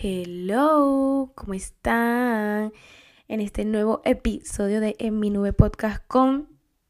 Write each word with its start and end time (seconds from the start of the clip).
Hello, 0.00 1.32
¿cómo 1.34 1.54
están? 1.54 2.72
En 3.26 3.40
este 3.40 3.64
nuevo 3.64 4.00
episodio 4.04 4.80
de 4.80 4.94
En 5.00 5.18
mi 5.18 5.28
nube 5.28 5.52
podcast 5.52 6.06
con 6.06 6.46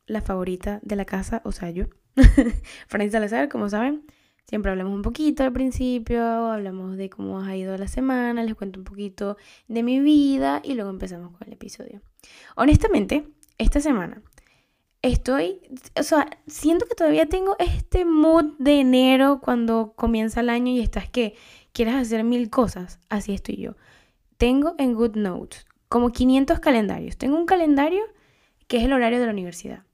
la 0.06 0.20
favorita 0.20 0.78
de 0.82 0.94
la 0.94 1.06
casa, 1.06 1.40
o 1.46 1.52
sea, 1.52 1.70
yo, 1.70 1.86
Francis 2.86 3.12
Salazar, 3.12 3.48
como 3.48 3.70
saben. 3.70 4.04
Siempre 4.46 4.72
hablamos 4.72 4.92
un 4.92 5.00
poquito 5.00 5.42
al 5.42 5.54
principio, 5.54 6.22
hablamos 6.22 6.98
de 6.98 7.08
cómo 7.08 7.40
ha 7.40 7.56
ido 7.56 7.78
la 7.78 7.88
semana, 7.88 8.42
les 8.42 8.54
cuento 8.54 8.78
un 8.78 8.84
poquito 8.84 9.38
de 9.68 9.82
mi 9.82 10.00
vida 10.00 10.60
y 10.62 10.74
luego 10.74 10.90
empezamos 10.90 11.32
con 11.32 11.46
el 11.46 11.54
episodio. 11.54 12.02
Honestamente, 12.56 13.26
esta 13.56 13.80
semana 13.80 14.22
estoy, 15.02 15.60
o 15.98 16.02
sea, 16.02 16.28
siento 16.46 16.86
que 16.86 16.94
todavía 16.94 17.26
tengo 17.26 17.56
este 17.58 18.04
mood 18.04 18.56
de 18.58 18.80
enero 18.80 19.40
cuando 19.42 19.92
comienza 19.96 20.40
el 20.40 20.50
año 20.50 20.72
y 20.72 20.80
estás 20.80 21.08
que 21.08 21.34
quieres 21.78 21.94
hacer 21.94 22.24
mil 22.24 22.50
cosas. 22.50 22.98
Así 23.08 23.32
estoy 23.32 23.56
yo. 23.56 23.76
Tengo 24.36 24.74
en 24.78 24.94
Good 24.94 25.14
Notes 25.14 25.64
como 25.88 26.10
500 26.10 26.58
calendarios. 26.58 27.16
Tengo 27.16 27.36
un 27.36 27.46
calendario 27.46 28.02
que 28.66 28.78
es 28.78 28.82
el 28.82 28.92
horario 28.92 29.20
de 29.20 29.26
la 29.26 29.32
universidad. 29.32 29.84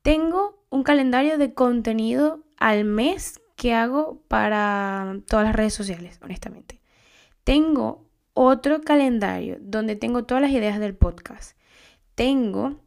Tengo 0.00 0.64
un 0.70 0.82
calendario 0.82 1.36
de 1.36 1.52
contenido 1.52 2.40
al 2.56 2.86
mes 2.86 3.42
que 3.54 3.74
hago 3.74 4.22
para 4.28 5.18
todas 5.28 5.44
las 5.44 5.54
redes 5.54 5.74
sociales, 5.74 6.18
honestamente. 6.22 6.80
Tengo 7.44 8.06
otro 8.32 8.80
calendario 8.80 9.58
donde 9.60 9.94
tengo 9.94 10.24
todas 10.24 10.40
las 10.40 10.52
ideas 10.52 10.80
del 10.80 10.94
podcast. 10.94 11.54
Tengo 12.14 12.80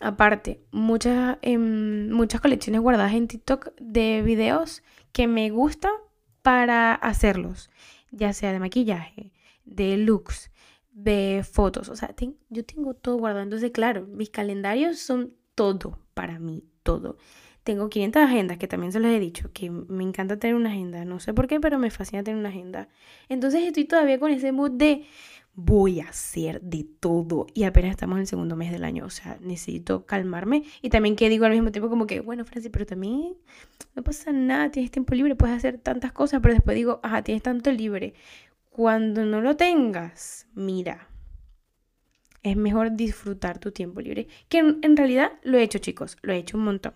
Aparte, 0.00 0.60
muchas, 0.72 1.38
em, 1.42 2.10
muchas 2.10 2.40
colecciones 2.40 2.80
guardadas 2.80 3.12
en 3.12 3.28
TikTok 3.28 3.68
de 3.78 4.22
videos 4.22 4.82
que 5.12 5.28
me 5.28 5.48
gustan 5.50 5.92
para 6.42 6.94
hacerlos, 6.94 7.70
ya 8.10 8.32
sea 8.32 8.52
de 8.52 8.58
maquillaje, 8.58 9.32
de 9.64 9.96
looks, 9.96 10.50
de 10.92 11.44
fotos. 11.50 11.88
O 11.88 11.96
sea, 11.96 12.14
yo 12.50 12.64
tengo 12.64 12.94
todo 12.94 13.16
guardado. 13.16 13.44
Entonces, 13.44 13.70
claro, 13.70 14.06
mis 14.06 14.30
calendarios 14.30 14.98
son 14.98 15.34
todo 15.54 15.98
para 16.14 16.38
mí, 16.38 16.64
todo. 16.82 17.16
Tengo 17.64 17.88
500 17.88 18.22
agendas, 18.22 18.58
que 18.58 18.66
también 18.66 18.92
se 18.92 18.98
los 18.98 19.10
he 19.10 19.20
dicho, 19.20 19.50
que 19.52 19.70
me 19.70 20.02
encanta 20.02 20.38
tener 20.38 20.56
una 20.56 20.70
agenda. 20.70 21.04
No 21.04 21.20
sé 21.20 21.32
por 21.32 21.46
qué, 21.46 21.60
pero 21.60 21.78
me 21.78 21.90
fascina 21.90 22.24
tener 22.24 22.40
una 22.40 22.48
agenda. 22.48 22.88
Entonces 23.28 23.62
estoy 23.62 23.84
todavía 23.84 24.18
con 24.18 24.32
ese 24.32 24.50
mood 24.50 24.72
de 24.72 25.06
voy 25.54 26.00
a 26.00 26.08
hacer 26.08 26.62
de 26.62 26.84
todo 26.84 27.46
y 27.52 27.64
apenas 27.64 27.90
estamos 27.90 28.16
en 28.16 28.22
el 28.22 28.26
segundo 28.26 28.56
mes 28.56 28.72
del 28.72 28.84
año, 28.84 29.04
o 29.04 29.10
sea, 29.10 29.38
necesito 29.40 30.06
calmarme 30.06 30.64
y 30.80 30.88
también 30.88 31.14
que 31.14 31.28
digo 31.28 31.44
al 31.44 31.52
mismo 31.52 31.70
tiempo 31.70 31.90
como 31.90 32.06
que, 32.06 32.20
bueno, 32.20 32.44
Francis, 32.44 32.70
pero 32.72 32.86
también 32.86 33.34
no 33.94 34.02
pasa 34.02 34.32
nada, 34.32 34.70
tienes 34.70 34.90
tiempo 34.90 35.14
libre, 35.14 35.34
puedes 35.36 35.56
hacer 35.56 35.78
tantas 35.78 36.12
cosas, 36.12 36.40
pero 36.40 36.54
después 36.54 36.74
digo, 36.74 37.00
ajá, 37.02 37.22
tienes 37.22 37.42
tanto 37.42 37.70
libre. 37.70 38.14
Cuando 38.70 39.26
no 39.26 39.42
lo 39.42 39.56
tengas, 39.56 40.46
mira, 40.54 41.08
es 42.42 42.56
mejor 42.56 42.96
disfrutar 42.96 43.58
tu 43.58 43.70
tiempo 43.72 44.00
libre, 44.00 44.28
que 44.48 44.58
en, 44.58 44.78
en 44.80 44.96
realidad 44.96 45.32
lo 45.42 45.58
he 45.58 45.62
hecho, 45.62 45.78
chicos, 45.78 46.16
lo 46.22 46.32
he 46.32 46.38
hecho 46.38 46.56
un 46.56 46.64
montón. 46.64 46.94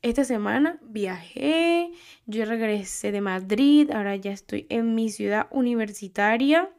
Esta 0.00 0.24
semana 0.24 0.80
viajé, 0.82 1.92
yo 2.26 2.46
regresé 2.46 3.12
de 3.12 3.20
Madrid, 3.20 3.90
ahora 3.90 4.16
ya 4.16 4.32
estoy 4.32 4.66
en 4.70 4.94
mi 4.94 5.10
ciudad 5.10 5.46
universitaria 5.50 6.70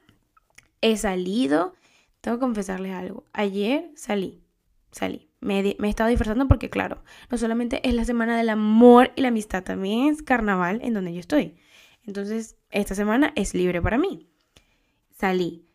he 0.84 0.98
salido. 0.98 1.74
Tengo 2.22 2.38
que 2.38 2.42
confesarles 2.42 2.94
algo. 2.94 3.26
Ayer 3.34 3.90
salí, 3.96 4.44
salí. 4.92 5.30
Me, 5.40 5.60
he 5.60 5.90
estado 5.90 6.10
disfrazando 6.10 6.48
porque, 6.48 6.70
claro, 6.70 7.04
no 7.30 7.38
solamente 7.38 7.88
es 7.88 7.94
la 7.94 8.06
semana 8.06 8.38
del 8.38 8.50
amor 8.50 9.12
y 9.16 9.22
la 9.22 9.30
amistad, 9.30 9.64
también 9.64 10.08
es 10.08 10.22
carnaval 10.22 10.80
en 10.84 10.94
donde 10.94 11.14
yo 11.14 11.20
estoy. 11.20 11.56
Entonces, 12.06 12.56
esta 12.70 12.96
semana 12.96 13.34
es 13.36 13.54
libre 13.54 13.82
para 13.82 13.98
mí. 13.98 14.28
Salí. 15.18 15.66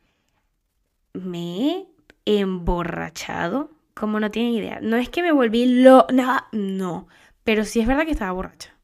Me 1.14 1.86
he 2.24 2.38
emborrachado, 2.40 3.70
como 3.94 4.20
no 4.20 4.30
tienen 4.30 4.52
idea. 4.52 4.80
No 4.80 4.96
es 4.96 5.08
que 5.08 5.22
me 5.22 5.32
volví 5.32 5.82
lo... 5.82 6.06
No, 6.12 6.38
no. 6.52 7.08
Pero 7.44 7.64
sí 7.64 7.80
es 7.80 7.86
verdad 7.86 8.04
que 8.04 8.12
estaba 8.12 8.32
borracha. 8.32 8.74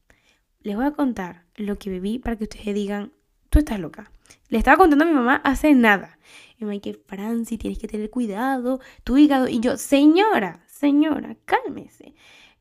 Les 0.62 0.75
voy 0.75 0.87
a 0.87 0.93
contar 0.93 1.44
lo 1.56 1.77
que 1.78 1.91
bebí 1.91 2.19
para 2.19 2.37
que 2.37 2.44
ustedes 2.44 2.75
digan, 2.75 3.12
tú 3.50 3.59
estás 3.59 3.78
loca. 3.78 4.10
Le 4.48 4.58
estaba 4.58 4.76
contando 4.76 5.04
a 5.04 5.08
mi 5.08 5.14
mamá 5.14 5.40
hace 5.44 5.74
nada. 5.74 6.18
Y 6.58 6.64
me 6.64 6.78
dice, 6.78 6.98
Franci, 7.06 7.58
tienes 7.58 7.78
que 7.78 7.88
tener 7.88 8.10
cuidado, 8.10 8.80
tu 9.02 9.16
hígado. 9.16 9.48
Y 9.48 9.60
yo, 9.60 9.76
señora, 9.76 10.60
señora, 10.66 11.36
cálmese. 11.44 12.14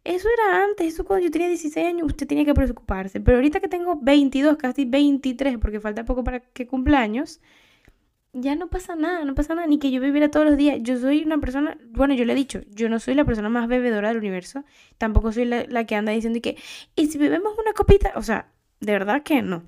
Eso 0.03 0.27
era 0.33 0.63
antes, 0.63 0.93
eso 0.93 1.05
cuando 1.05 1.25
yo 1.25 1.31
tenía 1.31 1.47
16 1.47 1.85
años, 1.85 2.07
usted 2.07 2.27
tenía 2.27 2.43
que 2.45 2.53
preocuparse. 2.53 3.21
Pero 3.21 3.37
ahorita 3.37 3.59
que 3.61 3.69
tengo 3.69 3.97
22, 4.01 4.57
casi 4.57 4.85
23, 4.85 5.57
porque 5.59 5.79
falta 5.79 6.03
poco 6.03 6.23
para 6.23 6.41
que 6.41 6.67
cumpla 6.67 6.99
años, 6.99 7.39
ya 8.33 8.55
no 8.55 8.67
pasa 8.67 8.95
nada, 8.95 9.23
no 9.25 9.35
pasa 9.35 9.55
nada, 9.55 9.67
ni 9.67 9.79
que 9.79 9.91
yo 9.91 10.01
bebiera 10.01 10.29
todos 10.29 10.45
los 10.45 10.57
días. 10.57 10.79
Yo 10.81 10.97
soy 10.97 11.23
una 11.23 11.37
persona, 11.39 11.77
bueno, 11.91 12.15
yo 12.15 12.25
le 12.25 12.33
he 12.33 12.35
dicho, 12.35 12.61
yo 12.71 12.89
no 12.89 12.99
soy 12.99 13.13
la 13.15 13.25
persona 13.25 13.49
más 13.49 13.67
bebedora 13.67 14.09
del 14.09 14.17
universo, 14.17 14.65
tampoco 14.97 15.31
soy 15.31 15.45
la, 15.45 15.65
la 15.67 15.85
que 15.85 15.95
anda 15.95 16.11
diciendo 16.11 16.39
que, 16.41 16.57
¿y 16.95 17.07
si 17.07 17.17
bebemos 17.17 17.57
una 17.57 17.73
copita? 17.73 18.11
O 18.15 18.23
sea, 18.23 18.51
de 18.81 18.91
verdad 18.91 19.23
que 19.23 19.41
no. 19.41 19.63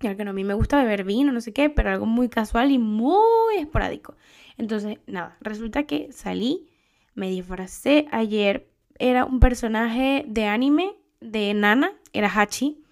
Ya 0.00 0.14
que 0.14 0.24
no, 0.24 0.30
a 0.30 0.34
mí 0.34 0.44
me 0.44 0.54
gusta 0.54 0.78
beber 0.78 1.04
vino, 1.04 1.32
no 1.32 1.40
sé 1.40 1.52
qué, 1.52 1.70
pero 1.70 1.90
algo 1.90 2.06
muy 2.06 2.28
casual 2.28 2.70
y 2.70 2.78
muy 2.78 3.56
esporádico. 3.58 4.14
Entonces, 4.58 4.98
nada, 5.06 5.36
resulta 5.40 5.84
que 5.84 6.12
salí, 6.12 6.68
me 7.14 7.30
disfracé 7.30 8.06
ayer, 8.10 8.68
era 8.98 9.24
un 9.24 9.40
personaje 9.40 10.24
de 10.28 10.46
anime 10.46 10.96
de 11.20 11.54
Nana, 11.54 11.92
era 12.12 12.28
Hachi, 12.28 12.82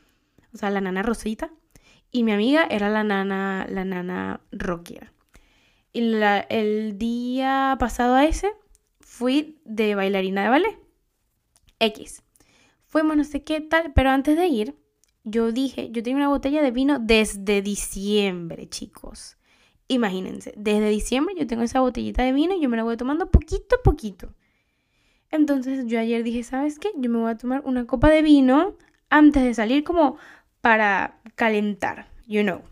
o 0.52 0.56
sea, 0.56 0.70
la 0.70 0.80
nana 0.80 1.02
Rosita, 1.02 1.50
y 2.10 2.22
mi 2.22 2.32
amiga 2.32 2.66
era 2.70 2.88
la 2.88 3.04
nana, 3.04 3.66
la 3.68 3.84
nana 3.84 4.40
Rocker. 4.52 5.12
Y 5.92 6.14
el 6.48 6.98
día 6.98 7.76
pasado 7.78 8.14
a 8.14 8.24
ese 8.24 8.52
fui 9.00 9.60
de 9.64 9.94
bailarina 9.94 10.42
de 10.42 10.48
ballet. 10.48 10.78
X. 11.78 12.22
Fuimos 12.86 13.16
no 13.16 13.24
sé 13.24 13.44
qué 13.44 13.60
tal, 13.60 13.92
pero 13.94 14.10
antes 14.10 14.36
de 14.36 14.46
ir, 14.46 14.74
yo 15.24 15.52
dije, 15.52 15.90
yo 15.90 16.02
tenía 16.02 16.18
una 16.18 16.28
botella 16.28 16.62
de 16.62 16.70
vino 16.70 16.98
desde 16.98 17.62
diciembre, 17.62 18.68
chicos. 18.68 19.38
Imagínense, 19.88 20.52
desde 20.56 20.88
diciembre 20.88 21.34
yo 21.36 21.46
tengo 21.46 21.62
esa 21.62 21.80
botellita 21.80 22.22
de 22.22 22.32
vino 22.32 22.54
y 22.54 22.60
yo 22.60 22.68
me 22.68 22.76
la 22.76 22.84
voy 22.84 22.96
tomando 22.96 23.30
poquito 23.30 23.76
a 23.76 23.82
poquito. 23.82 24.34
Entonces 25.30 25.86
yo 25.86 25.98
ayer 25.98 26.22
dije, 26.22 26.42
¿sabes 26.42 26.78
qué? 26.78 26.90
Yo 26.96 27.10
me 27.10 27.18
voy 27.18 27.30
a 27.30 27.36
tomar 27.36 27.62
una 27.64 27.86
copa 27.86 28.08
de 28.10 28.22
vino 28.22 28.76
antes 29.10 29.42
de 29.42 29.54
salir 29.54 29.82
como 29.82 30.16
para 30.60 31.20
calentar, 31.34 32.06
you 32.26 32.42
know. 32.42 32.62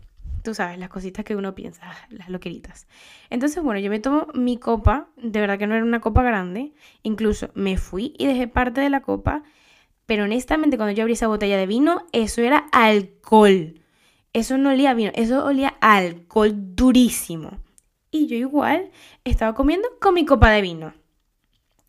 Tú 0.43 0.53
sabes, 0.53 0.77
las 0.77 0.89
cositas 0.89 1.23
que 1.23 1.35
uno 1.35 1.55
piensa, 1.55 1.81
las 2.09 2.29
loqueritas. 2.29 2.87
Entonces, 3.29 3.63
bueno, 3.63 3.79
yo 3.79 3.89
me 3.89 3.99
tomo 3.99 4.27
mi 4.33 4.57
copa, 4.57 5.07
de 5.15 5.39
verdad 5.39 5.57
que 5.57 5.67
no 5.67 5.75
era 5.75 5.85
una 5.85 6.01
copa 6.01 6.21
grande, 6.21 6.73
incluso 7.01 7.49
me 7.53 7.77
fui 7.77 8.13
y 8.17 8.27
dejé 8.27 8.47
parte 8.47 8.81
de 8.81 8.89
la 8.89 9.01
copa 9.01 9.43
pero 10.05 10.25
honestamente, 10.25 10.77
cuando 10.77 10.93
yo 10.93 11.03
abrí 11.03 11.13
esa 11.13 11.27
botella 11.27 11.57
de 11.57 11.67
vino, 11.67 12.05
eso 12.11 12.41
era 12.41 12.57
alcohol. 12.71 13.79
Eso 14.33 14.57
no 14.57 14.69
olía 14.69 14.93
vino, 14.93 15.11
eso 15.15 15.45
olía 15.45 15.75
alcohol 15.79 16.75
durísimo. 16.75 17.59
Y 18.11 18.27
yo 18.27 18.35
igual 18.35 18.91
estaba 19.23 19.53
comiendo 19.55 19.87
con 19.99 20.13
mi 20.13 20.25
copa 20.25 20.49
de 20.51 20.61
vino. 20.61 20.93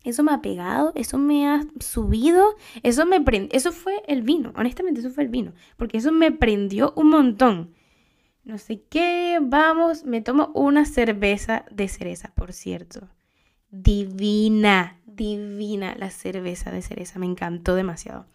Eso 0.03 0.21
me 0.21 0.33
ha 0.33 0.41
pegado, 0.41 0.91
eso 0.93 1.17
me 1.17 1.47
ha 1.47 1.65
subido, 1.79 2.55
eso 2.83 3.07
me 3.07 3.23
eso 3.51 3.71
fue 3.71 4.03
el 4.07 4.21
vino, 4.21 4.53
honestamente 4.55 4.99
eso 4.99 5.09
fue 5.09 5.23
el 5.23 5.29
vino, 5.29 5.53
porque 5.77 5.97
eso 5.97 6.11
me 6.11 6.31
prendió 6.31 6.93
un 6.95 7.09
montón. 7.09 7.73
No 8.43 8.59
sé 8.59 8.83
qué, 8.87 9.39
vamos, 9.41 10.05
me 10.05 10.21
tomo 10.21 10.51
una 10.53 10.85
cerveza 10.85 11.65
de 11.71 11.87
cereza, 11.87 12.31
por 12.35 12.53
cierto. 12.53 13.09
Divina, 13.71 14.99
divina 15.15 15.95
la 15.97 16.09
cerveza 16.09 16.71
de 16.71 16.81
cereza, 16.81 17.19
me 17.19 17.25
encantó 17.25 17.75
demasiado. 17.75 18.25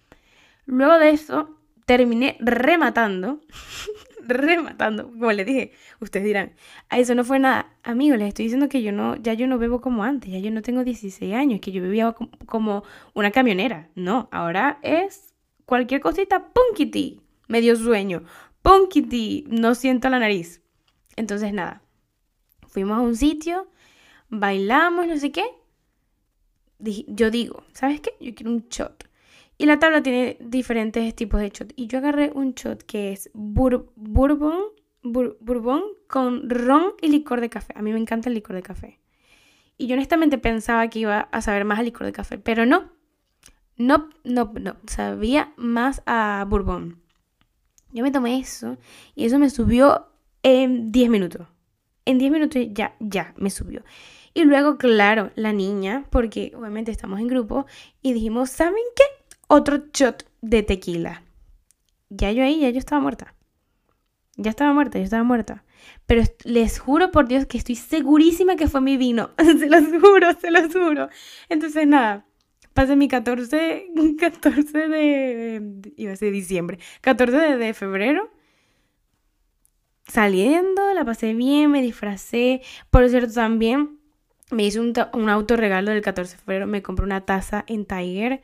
Luego 0.67 0.99
de 0.99 1.11
eso, 1.11 1.57
terminé 1.87 2.37
rematando, 2.41 3.41
rematando, 4.23 5.11
como 5.11 5.33
les 5.33 5.47
dije, 5.47 5.73
ustedes 6.01 6.25
dirán, 6.25 6.53
a 6.89 6.99
eso 6.99 7.15
no 7.15 7.25
fue 7.25 7.39
nada. 7.39 7.75
Amigos, 7.83 8.19
les 8.19 8.29
estoy 8.29 8.45
diciendo 8.45 8.69
que 8.69 8.83
yo 8.83 8.93
no, 8.93 9.17
ya 9.17 9.35
yo 9.35 9.47
no 9.47 9.59
bebo 9.59 9.81
como 9.81 10.05
antes, 10.05 10.31
ya 10.31 10.39
yo 10.39 10.51
no 10.51 10.63
tengo 10.63 10.85
16 10.85 11.35
años, 11.35 11.61
que 11.61 11.73
yo 11.73 11.83
bebía 11.83 12.15
como 12.47 12.85
una 13.15 13.31
camionera. 13.31 13.89
No, 13.95 14.29
ahora 14.31 14.79
es 14.83 15.35
cualquier 15.67 16.01
cosita, 16.01 16.53
punkity, 16.53 17.21
medio 17.49 17.75
sueño, 17.77 18.23
punkity, 18.63 19.45
no 19.49 19.75
siento 19.75 20.09
la 20.09 20.19
nariz. 20.19 20.63
Entonces 21.17 21.53
nada, 21.53 21.83
fuimos 22.69 22.99
a 22.99 23.01
un 23.01 23.17
sitio, 23.17 23.69
bailamos, 24.29 25.07
no 25.07 25.17
sé 25.17 25.33
qué, 25.33 25.45
yo 27.09 27.31
digo, 27.31 27.65
¿sabes 27.73 28.01
qué? 28.01 28.13
Yo 28.21 28.35
quiero 28.35 28.53
un 28.53 28.67
shot. 28.69 29.09
Y 29.59 29.67
la 29.67 29.79
tabla 29.79 30.03
tiene 30.03 30.39
diferentes 30.41 31.15
tipos 31.15 31.41
de 31.41 31.51
shot. 31.51 31.73
Y 31.77 31.87
yo 31.87 31.99
agarré 31.99 32.33
un 32.35 32.55
shot 32.55 32.83
que 32.85 33.13
es 33.13 33.31
bourbon, 33.35 34.65
bourbon 35.03 35.83
con 36.07 36.49
ron 36.49 36.95
y 37.03 37.09
licor 37.09 37.41
de 37.41 37.51
café. 37.51 37.75
A 37.77 37.83
mí 37.83 37.93
me 37.93 37.99
encanta 37.99 38.29
el 38.29 38.35
licor 38.35 38.57
de 38.57 38.63
café. 38.63 39.01
Y 39.77 39.87
yo 39.87 39.95
honestamente 39.95 40.39
pensaba 40.39 40.89
que 40.89 41.01
iba 41.01 41.21
a 41.21 41.41
saber 41.43 41.65
más 41.65 41.79
a 41.79 41.83
licor 41.83 42.07
de 42.07 42.13
café, 42.13 42.39
pero 42.39 42.67
no. 42.67 42.91
No, 43.77 44.11
no, 44.25 44.53
no. 44.61 44.77
Sabía 44.87 45.53
más 45.57 46.03
a 46.07 46.45
bourbon. 46.49 47.01
Yo 47.93 48.03
me 48.03 48.11
tomé 48.11 48.39
eso 48.39 48.79
y 49.15 49.25
eso 49.25 49.39
me 49.39 49.51
subió 49.51 50.09
en 50.43 50.93
10 50.93 51.11
minutos. 51.11 51.47
En 52.05 52.19
10 52.19 52.31
minutos 52.31 52.63
ya, 52.73 52.95
ya 53.01 53.35
me 53.37 53.51
subió. 53.51 53.83
Y 54.33 54.45
luego, 54.45 54.79
claro, 54.79 55.31
la 55.35 55.53
niña, 55.53 56.05
porque 56.11 56.53
obviamente 56.57 56.91
estamos 56.91 57.21
en 57.21 57.29
grupo, 57.29 57.67
y 58.03 58.13
dijimos, 58.13 58.51
¿saben 58.51 58.85
qué? 58.95 59.05
Otro 59.49 59.85
shot 59.93 60.25
de 60.41 60.63
tequila. 60.63 61.23
Ya 62.09 62.31
yo 62.33 62.45
ahí, 62.45 62.61
ya 62.61 62.71
yo 62.71 62.79
estaba 62.79 63.01
muerta. 63.01 63.35
Ya 64.37 64.51
estaba 64.51 64.73
muerta, 64.73 64.99
ya 64.99 65.05
estaba 65.05 65.23
muerta. 65.25 65.65
Pero 66.07 66.23
les 66.45 66.79
juro 66.79 67.11
por 67.11 67.29
Dios 67.29 67.47
que 67.47 67.59
estoy 67.59 67.75
segurísima 67.75 68.57
que 68.57 68.69
fue 68.69 68.81
mi 68.81 68.97
vino. 68.97 69.31
se 69.39 69.69
los 69.69 69.85
juro, 70.01 70.33
se 70.41 70.51
los 70.51 70.73
juro. 70.73 71.09
Entonces, 71.49 71.87
nada, 71.87 72.25
pasé 72.73 72.97
mi 72.97 73.09
14, 73.09 73.89
14 74.19 74.79
de, 74.89 75.93
iba 75.97 76.13
a 76.13 76.17
ser 76.17 76.33
diciembre, 76.33 76.79
14 77.01 77.37
de, 77.37 77.57
de 77.57 77.75
febrero 77.75 78.31
saliendo, 80.07 80.93
la 80.95 81.05
pasé 81.05 81.35
bien, 81.35 81.71
me 81.71 81.83
disfracé. 81.83 82.63
Por 82.91 83.09
cierto, 83.09 83.33
también 83.35 84.00
me 84.51 84.65
hice 84.65 84.81
un, 84.81 84.93
un 85.15 85.29
autorregalo 85.29 85.91
del 85.91 86.03
14 86.03 86.37
de 86.37 86.43
febrero, 86.43 86.67
me 86.67 86.83
compré 86.83 87.05
una 87.05 87.23
taza 87.23 87.65
en 87.67 87.87
Tiger. 87.87 88.43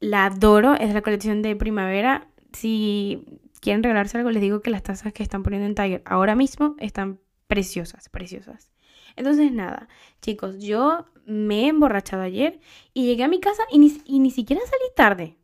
La 0.00 0.26
adoro, 0.26 0.74
es 0.74 0.92
la 0.92 1.02
colección 1.02 1.42
de 1.42 1.56
primavera. 1.56 2.28
Si 2.52 3.24
quieren 3.60 3.82
regalarse 3.82 4.18
algo, 4.18 4.30
les 4.30 4.42
digo 4.42 4.60
que 4.60 4.70
las 4.70 4.82
tazas 4.82 5.12
que 5.12 5.22
están 5.22 5.42
poniendo 5.42 5.66
en 5.66 5.74
Tiger 5.74 6.02
ahora 6.04 6.34
mismo 6.34 6.76
están 6.78 7.20
preciosas, 7.46 8.08
preciosas. 8.08 8.70
Entonces, 9.16 9.50
nada, 9.52 9.88
chicos, 10.20 10.58
yo 10.58 11.06
me 11.24 11.64
he 11.64 11.68
emborrachado 11.68 12.22
ayer 12.22 12.60
y 12.92 13.06
llegué 13.06 13.24
a 13.24 13.28
mi 13.28 13.40
casa 13.40 13.62
y 13.70 13.78
ni, 13.78 14.00
y 14.04 14.18
ni 14.18 14.30
siquiera 14.30 14.62
salí 14.64 14.84
tarde. 14.94 15.36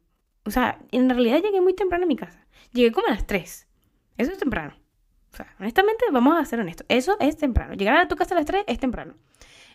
O 0.44 0.50
sea, 0.50 0.78
en 0.90 1.08
realidad 1.08 1.40
llegué 1.42 1.60
muy 1.60 1.74
temprano 1.74 2.04
a 2.04 2.08
mi 2.08 2.16
casa. 2.16 2.46
Llegué 2.72 2.92
como 2.92 3.06
a 3.08 3.10
las 3.10 3.26
3. 3.26 3.68
Eso 4.18 4.32
es 4.32 4.38
temprano. 4.38 4.74
O 5.32 5.36
sea, 5.36 5.54
honestamente, 5.58 6.04
vamos 6.12 6.38
a 6.38 6.44
ser 6.44 6.60
honestos. 6.60 6.86
Eso 6.88 7.16
es 7.20 7.36
temprano. 7.36 7.74
Llegar 7.74 7.96
a 7.96 8.08
tu 8.08 8.16
casa 8.16 8.34
a 8.34 8.38
las 8.38 8.46
3 8.46 8.64
es 8.66 8.78
temprano. 8.78 9.14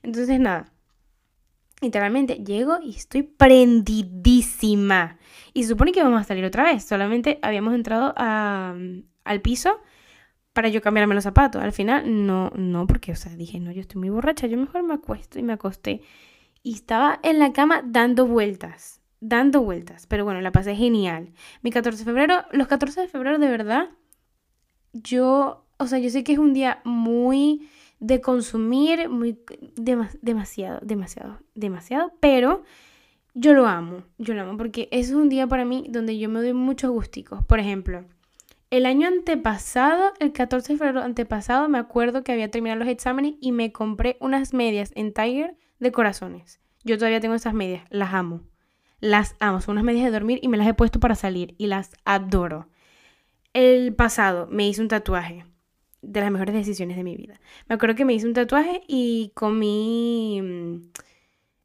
Entonces, 0.03 0.39
nada. 0.39 0.71
Literalmente 1.81 2.35
llego 2.35 2.79
y 2.81 2.95
estoy 2.95 3.23
prendidísima. 3.23 5.17
Y 5.53 5.63
supone 5.63 5.91
que 5.91 6.03
vamos 6.03 6.21
a 6.21 6.23
salir 6.23 6.45
otra 6.45 6.63
vez. 6.63 6.83
Solamente 6.83 7.39
habíamos 7.41 7.75
entrado 7.75 8.13
al 8.17 9.41
piso 9.41 9.79
para 10.53 10.69
yo 10.69 10.81
cambiarme 10.81 11.13
los 11.15 11.23
zapatos. 11.23 11.61
Al 11.61 11.71
final, 11.71 12.25
no, 12.25 12.51
no, 12.55 12.87
porque, 12.87 13.11
o 13.11 13.15
sea, 13.15 13.35
dije, 13.35 13.59
no, 13.59 13.71
yo 13.71 13.81
estoy 13.81 13.99
muy 13.99 14.09
borracha. 14.09 14.47
Yo 14.47 14.57
mejor 14.57 14.83
me 14.83 14.95
acuesto 14.95 15.37
y 15.39 15.43
me 15.43 15.53
acosté. 15.53 16.01
Y 16.63 16.73
estaba 16.73 17.19
en 17.23 17.39
la 17.39 17.53
cama 17.53 17.83
dando 17.85 18.25
vueltas. 18.25 19.01
Dando 19.19 19.61
vueltas. 19.61 20.07
Pero 20.07 20.25
bueno, 20.25 20.41
la 20.41 20.51
pasé 20.51 20.75
genial. 20.75 21.31
Mi 21.61 21.71
14 21.71 21.99
de 21.99 22.05
febrero, 22.05 22.43
los 22.51 22.67
14 22.67 23.01
de 23.01 23.07
febrero 23.07 23.37
de 23.37 23.49
verdad 23.49 23.89
yo, 25.03 25.65
o 25.77 25.87
sea, 25.87 25.99
yo 25.99 26.09
sé 26.09 26.23
que 26.23 26.33
es 26.33 26.39
un 26.39 26.53
día 26.53 26.81
muy 26.83 27.69
de 27.99 28.21
consumir, 28.21 29.09
muy 29.09 29.39
demasiado, 29.75 30.79
demasiado, 30.83 31.39
demasiado, 31.55 32.13
pero 32.19 32.63
yo 33.33 33.53
lo 33.53 33.67
amo, 33.67 34.03
yo 34.17 34.33
lo 34.33 34.41
amo 34.41 34.57
porque 34.57 34.87
es 34.91 35.11
un 35.11 35.29
día 35.29 35.47
para 35.47 35.65
mí 35.65 35.85
donde 35.89 36.17
yo 36.17 36.29
me 36.29 36.39
doy 36.39 36.53
muchos 36.53 36.91
gusticos. 36.91 37.45
Por 37.45 37.59
ejemplo, 37.59 38.05
el 38.69 38.85
año 38.85 39.07
antepasado, 39.07 40.13
el 40.19 40.33
14 40.33 40.73
de 40.73 40.79
febrero 40.79 41.01
antepasado, 41.01 41.69
me 41.69 41.77
acuerdo 41.77 42.23
que 42.23 42.33
había 42.33 42.51
terminado 42.51 42.79
los 42.79 42.89
exámenes 42.89 43.35
y 43.39 43.51
me 43.51 43.71
compré 43.71 44.17
unas 44.19 44.53
medias 44.53 44.91
en 44.95 45.13
Tiger 45.13 45.55
de 45.79 45.91
corazones. 45.91 46.59
Yo 46.83 46.97
todavía 46.97 47.19
tengo 47.19 47.35
esas 47.35 47.53
medias, 47.53 47.85
las 47.89 48.13
amo. 48.13 48.41
Las 48.99 49.35
amo, 49.39 49.61
son 49.61 49.73
unas 49.73 49.83
medias 49.85 50.05
de 50.05 50.11
dormir 50.11 50.39
y 50.41 50.47
me 50.47 50.57
las 50.57 50.67
he 50.67 50.73
puesto 50.73 50.99
para 50.99 51.15
salir 51.15 51.55
y 51.57 51.67
las 51.67 51.91
adoro. 52.03 52.67
El 53.53 53.93
pasado 53.95 54.47
me 54.51 54.67
hice 54.67 54.81
un 54.81 54.87
tatuaje. 54.87 55.45
De 56.01 56.21
las 56.21 56.31
mejores 56.31 56.53
decisiones 56.53 56.95
de 56.95 57.03
mi 57.03 57.15
vida. 57.15 57.39
Me 57.67 57.75
acuerdo 57.75 57.95
que 57.95 58.05
me 58.05 58.13
hice 58.13 58.27
un 58.27 58.33
tatuaje 58.33 58.81
y 58.87 59.31
comí. 59.33 60.39
Mm, 60.41 60.89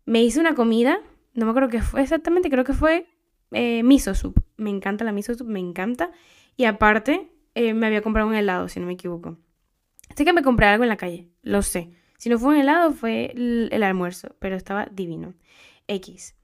me 0.06 0.23
hice 0.23 0.40
una 0.40 0.55
comida. 0.55 0.99
No 1.34 1.44
me 1.44 1.50
acuerdo 1.50 1.69
qué 1.69 1.82
fue 1.82 2.02
exactamente. 2.02 2.50
Creo 2.50 2.64
que 2.64 2.73
fue 2.73 3.06
eh, 3.52 3.82
miso 3.82 4.14
soup. 4.14 4.43
Me 4.56 4.70
encanta 4.70 5.05
la 5.05 5.12
miso 5.12 5.34
soup, 5.34 5.49
me 5.49 5.61
encanta. 5.61 6.11
Y 6.56 6.64
aparte, 6.64 7.31
eh, 7.55 7.75
me 7.75 7.87
había 7.87 8.02
comprado 8.02 8.29
un 8.29 8.34
helado, 8.34 8.69
si 8.69 8.81
no 8.81 8.87
me 8.87 8.94
equivoco. 8.94 9.38
Así 10.11 10.25
que 10.25 10.32
me 10.32 10.43
compré 10.43 10.67
algo 10.67 10.84
en 10.84 10.88
la 10.88 10.96
calle. 10.96 11.29
Lo 11.43 11.62
sé. 11.62 11.90
Si 12.19 12.29
no 12.29 12.38
fue 12.38 12.55
un 12.55 12.61
helado, 12.61 12.93
fue 12.93 13.32
el 13.34 13.82
almuerzo. 13.82 14.37
Pero 14.38 14.56
estaba 14.56 14.87
divino. 14.87 15.34
X. 15.88 16.37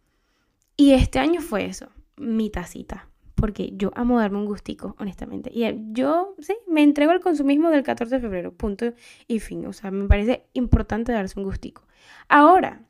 Y 0.77 0.93
este 0.93 1.19
año 1.19 1.41
fue 1.41 1.65
eso. 1.67 1.89
Mi 2.17 2.51
tacita 2.51 3.09
porque 3.39 3.73
yo 3.75 3.91
amo 3.95 4.19
darme 4.19 4.39
un 4.39 4.47
gustico, 4.47 4.97
honestamente. 4.99 5.51
Y 5.53 5.65
eh, 5.65 5.79
yo, 5.93 6.35
sí, 6.41 6.57
me 6.67 6.83
entrego 6.83 7.13
al 7.13 7.21
consumismo 7.21 7.71
del 7.71 7.83
14 7.83 8.17
de 8.17 8.21
febrero, 8.21 8.53
punto 8.53 8.93
y 9.27 9.41
fin. 9.41 9.65
O 9.67 9.73
sea, 9.73 9.91
me 9.91 10.07
parece 10.09 10.45
importante 10.53 11.13
darse 11.13 11.39
un 11.39 11.45
gustico. 11.45 11.83
Ahora, 12.29 12.83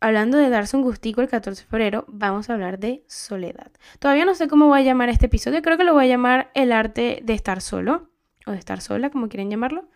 hablando 0.00 0.38
de 0.38 0.48
darse 0.50 0.76
un 0.76 0.82
gustico 0.82 1.20
el 1.20 1.28
14 1.28 1.62
de 1.62 1.68
febrero, 1.68 2.04
vamos 2.08 2.50
a 2.50 2.54
hablar 2.54 2.78
de 2.78 3.02
soledad. 3.06 3.72
Todavía 3.98 4.24
no 4.24 4.34
sé 4.34 4.48
cómo 4.48 4.66
voy 4.66 4.80
a 4.80 4.82
llamar 4.82 5.08
este 5.08 5.26
episodio, 5.26 5.62
creo 5.62 5.76
que 5.76 5.84
lo 5.84 5.94
voy 5.94 6.04
a 6.04 6.08
llamar 6.08 6.50
el 6.54 6.72
arte 6.72 7.20
de 7.22 7.32
estar 7.34 7.60
solo, 7.60 8.08
o 8.46 8.52
de 8.52 8.58
estar 8.58 8.80
sola, 8.80 9.10
como 9.10 9.28
quieren 9.28 9.50
llamarlo. 9.50 9.88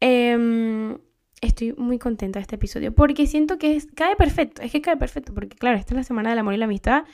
Em, 0.00 0.98
estoy 1.40 1.72
muy 1.74 1.98
contenta 1.98 2.38
de 2.38 2.42
este 2.42 2.56
episodio 2.56 2.94
porque 2.94 3.26
siento 3.26 3.58
que 3.58 3.80
cae 3.94 4.16
perfecto, 4.16 4.62
es 4.62 4.72
que 4.72 4.80
cae 4.80 4.96
perfecto, 4.96 5.34
porque 5.34 5.56
claro, 5.56 5.76
esta 5.76 5.94
es 5.94 5.96
la 5.96 6.04
semana 6.04 6.30
del 6.30 6.38
amor 6.38 6.54
y 6.54 6.58
la 6.58 6.66
amistad 6.66 7.04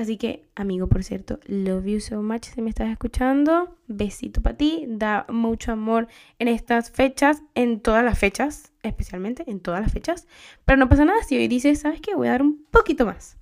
Así 0.00 0.16
que, 0.16 0.48
amigo, 0.54 0.86
por 0.88 1.04
cierto, 1.04 1.40
love 1.46 1.84
you 1.84 2.00
so 2.00 2.22
much 2.22 2.44
si 2.44 2.62
me 2.62 2.70
estás 2.70 2.88
escuchando. 2.88 3.76
Besito 3.86 4.40
para 4.40 4.56
ti. 4.56 4.86
Da 4.88 5.26
mucho 5.28 5.72
amor 5.72 6.08
en 6.38 6.48
estas 6.48 6.90
fechas, 6.90 7.42
en 7.54 7.80
todas 7.80 8.02
las 8.02 8.18
fechas, 8.18 8.72
especialmente 8.82 9.44
en 9.46 9.60
todas 9.60 9.82
las 9.82 9.92
fechas. 9.92 10.26
Pero 10.64 10.78
no 10.78 10.88
pasa 10.88 11.04
nada 11.04 11.22
si 11.22 11.36
hoy 11.36 11.48
dices, 11.48 11.80
¿sabes 11.80 12.00
qué? 12.00 12.14
Voy 12.14 12.28
a 12.28 12.30
dar 12.30 12.40
un 12.40 12.64
poquito 12.70 13.04
más. 13.04 13.36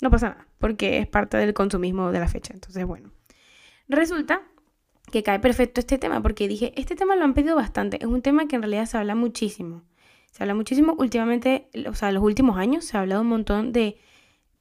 No 0.00 0.08
pasa 0.08 0.28
nada, 0.28 0.46
porque 0.58 0.98
es 0.98 1.08
parte 1.08 1.38
del 1.38 1.54
consumismo 1.54 2.12
de 2.12 2.20
la 2.20 2.28
fecha. 2.28 2.54
Entonces, 2.54 2.86
bueno. 2.86 3.10
Resulta 3.88 4.42
que 5.10 5.24
cae 5.24 5.40
perfecto 5.40 5.80
este 5.80 5.98
tema, 5.98 6.22
porque 6.22 6.46
dije, 6.46 6.72
este 6.76 6.94
tema 6.94 7.16
lo 7.16 7.24
han 7.24 7.34
pedido 7.34 7.56
bastante. 7.56 7.96
Es 8.00 8.06
un 8.06 8.22
tema 8.22 8.46
que 8.46 8.54
en 8.54 8.62
realidad 8.62 8.86
se 8.86 8.96
habla 8.96 9.16
muchísimo. 9.16 9.82
Se 10.30 10.44
habla 10.44 10.54
muchísimo 10.54 10.94
últimamente, 10.98 11.68
o 11.88 11.94
sea, 11.94 12.12
los 12.12 12.22
últimos 12.22 12.58
años 12.58 12.84
se 12.84 12.96
ha 12.96 13.00
hablado 13.00 13.22
un 13.22 13.28
montón 13.28 13.72
de 13.72 13.98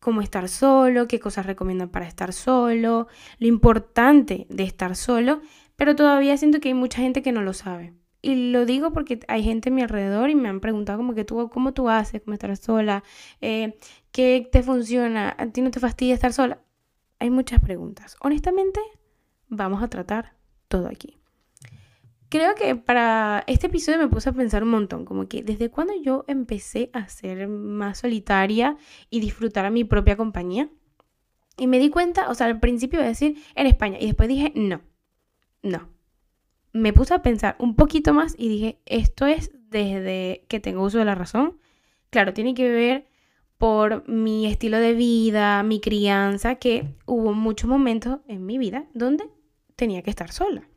cómo 0.05 0.21
estar 0.21 0.47
solo, 0.49 1.07
qué 1.07 1.19
cosas 1.19 1.47
recomiendan 1.47 1.89
para 1.89 2.07
estar 2.07 2.31
solo, 2.31 3.07
lo 3.39 3.47
importante 3.47 4.45
de 4.51 4.61
estar 4.61 4.95
solo, 4.95 5.41
pero 5.75 5.95
todavía 5.95 6.37
siento 6.37 6.59
que 6.59 6.67
hay 6.67 6.75
mucha 6.75 7.01
gente 7.01 7.23
que 7.23 7.31
no 7.31 7.41
lo 7.41 7.53
sabe. 7.53 7.95
Y 8.21 8.51
lo 8.51 8.67
digo 8.67 8.93
porque 8.93 9.19
hay 9.27 9.41
gente 9.41 9.69
a 9.69 9.71
mi 9.71 9.81
alrededor 9.81 10.29
y 10.29 10.35
me 10.35 10.47
han 10.47 10.59
preguntado 10.59 10.99
como 10.99 11.15
que 11.15 11.25
tú, 11.25 11.49
¿cómo 11.49 11.73
tú 11.73 11.89
haces? 11.89 12.21
¿Cómo 12.21 12.35
estar 12.35 12.55
sola? 12.55 13.03
Eh, 13.41 13.79
¿Qué 14.11 14.47
te 14.51 14.61
funciona? 14.61 15.35
¿A 15.39 15.47
ti 15.47 15.61
no 15.61 15.71
te 15.71 15.79
fastidia 15.79 16.13
estar 16.13 16.33
sola? 16.33 16.59
Hay 17.17 17.31
muchas 17.31 17.59
preguntas. 17.59 18.15
Honestamente, 18.21 18.79
vamos 19.49 19.81
a 19.81 19.87
tratar 19.87 20.35
todo 20.67 20.87
aquí 20.87 21.14
creo 22.29 22.55
que 22.55 22.75
para 22.75 23.43
este 23.47 23.67
episodio 23.67 23.99
me 23.99 24.07
puse 24.07 24.29
a 24.29 24.33
pensar 24.33 24.63
un 24.63 24.69
montón, 24.69 25.05
como 25.05 25.27
que 25.27 25.43
desde 25.43 25.69
cuando 25.69 25.93
yo 26.01 26.25
empecé 26.27 26.89
a 26.93 27.07
ser 27.07 27.47
más 27.47 27.99
solitaria 27.99 28.77
y 29.09 29.19
disfrutar 29.19 29.65
a 29.65 29.69
mi 29.69 29.83
propia 29.83 30.17
compañía. 30.17 30.69
Y 31.57 31.67
me 31.67 31.79
di 31.79 31.89
cuenta, 31.89 32.29
o 32.29 32.35
sea, 32.35 32.47
al 32.47 32.59
principio 32.59 32.99
iba 32.99 33.05
a 33.05 33.09
decir 33.09 33.37
en 33.55 33.67
España 33.67 33.97
y 33.99 34.07
después 34.07 34.27
dije, 34.27 34.51
no, 34.55 34.81
no. 35.63 35.89
Me 36.73 36.91
puse 36.91 37.13
a 37.13 37.21
pensar 37.21 37.55
un 37.59 37.75
poquito 37.75 38.13
más 38.13 38.35
y 38.37 38.49
dije, 38.49 38.81
esto 38.85 39.25
es 39.25 39.51
desde 39.69 40.45
que 40.49 40.59
tengo 40.59 40.83
uso 40.83 40.97
de 40.97 41.05
la 41.05 41.15
razón. 41.15 41.57
Claro, 42.09 42.33
tiene 42.33 42.53
que 42.53 42.69
ver 42.69 43.07
por 43.57 44.07
mi 44.09 44.47
estilo 44.47 44.79
de 44.79 44.93
vida, 44.93 45.63
mi 45.63 45.79
crianza, 45.79 46.55
que 46.55 46.95
hubo 47.05 47.33
muchos 47.33 47.69
momentos 47.69 48.19
en 48.27 48.45
mi 48.45 48.57
vida 48.57 48.85
donde 48.93 49.29
tenía 49.77 50.01
que 50.01 50.09
estar 50.09 50.31
sola. 50.31 50.67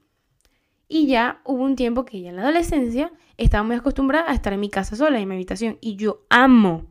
Y 0.88 1.06
ya 1.06 1.42
hubo 1.44 1.62
un 1.62 1.76
tiempo 1.76 2.04
que 2.04 2.20
ya 2.20 2.30
en 2.30 2.36
la 2.36 2.42
adolescencia 2.42 3.12
estaba 3.36 3.62
muy 3.62 3.76
acostumbrada 3.76 4.30
a 4.30 4.34
estar 4.34 4.52
en 4.52 4.60
mi 4.60 4.70
casa 4.70 4.96
sola, 4.96 5.20
en 5.20 5.28
mi 5.28 5.34
habitación. 5.34 5.78
Y 5.80 5.96
yo 5.96 6.24
amo, 6.30 6.86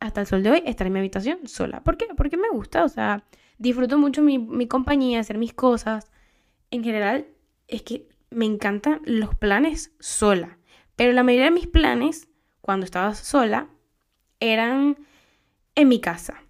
hasta 0.00 0.20
el 0.20 0.26
sol 0.26 0.42
de 0.42 0.50
hoy, 0.50 0.62
estar 0.66 0.86
en 0.86 0.92
mi 0.92 0.98
habitación 0.98 1.48
sola. 1.48 1.82
¿Por 1.82 1.96
qué? 1.96 2.06
Porque 2.16 2.36
me 2.36 2.50
gusta, 2.50 2.84
o 2.84 2.88
sea, 2.88 3.24
disfruto 3.58 3.98
mucho 3.98 4.22
mi, 4.22 4.38
mi 4.38 4.68
compañía, 4.68 5.20
hacer 5.20 5.38
mis 5.38 5.54
cosas. 5.54 6.12
En 6.70 6.84
general, 6.84 7.26
es 7.68 7.82
que 7.82 8.08
me 8.30 8.44
encantan 8.44 9.00
los 9.04 9.34
planes 9.34 9.92
sola. 9.98 10.58
Pero 10.96 11.12
la 11.12 11.22
mayoría 11.22 11.46
de 11.46 11.52
mis 11.52 11.66
planes, 11.66 12.28
cuando 12.60 12.84
estaba 12.84 13.14
sola, 13.14 13.68
eran 14.40 14.98
en 15.74 15.88
mi 15.88 16.00
casa. 16.00 16.42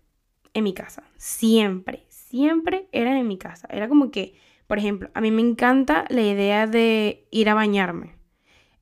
En 0.54 0.64
mi 0.64 0.74
casa. 0.74 1.04
Siempre, 1.16 2.06
siempre 2.08 2.88
eran 2.92 3.16
en 3.16 3.28
mi 3.28 3.38
casa. 3.38 3.68
Era 3.70 3.88
como 3.88 4.10
que 4.10 4.34
por 4.72 4.78
ejemplo, 4.78 5.10
a 5.12 5.20
mí 5.20 5.30
me 5.30 5.42
encanta 5.42 6.06
la 6.08 6.22
idea 6.22 6.66
de 6.66 7.26
ir 7.30 7.50
a 7.50 7.54
bañarme. 7.54 8.14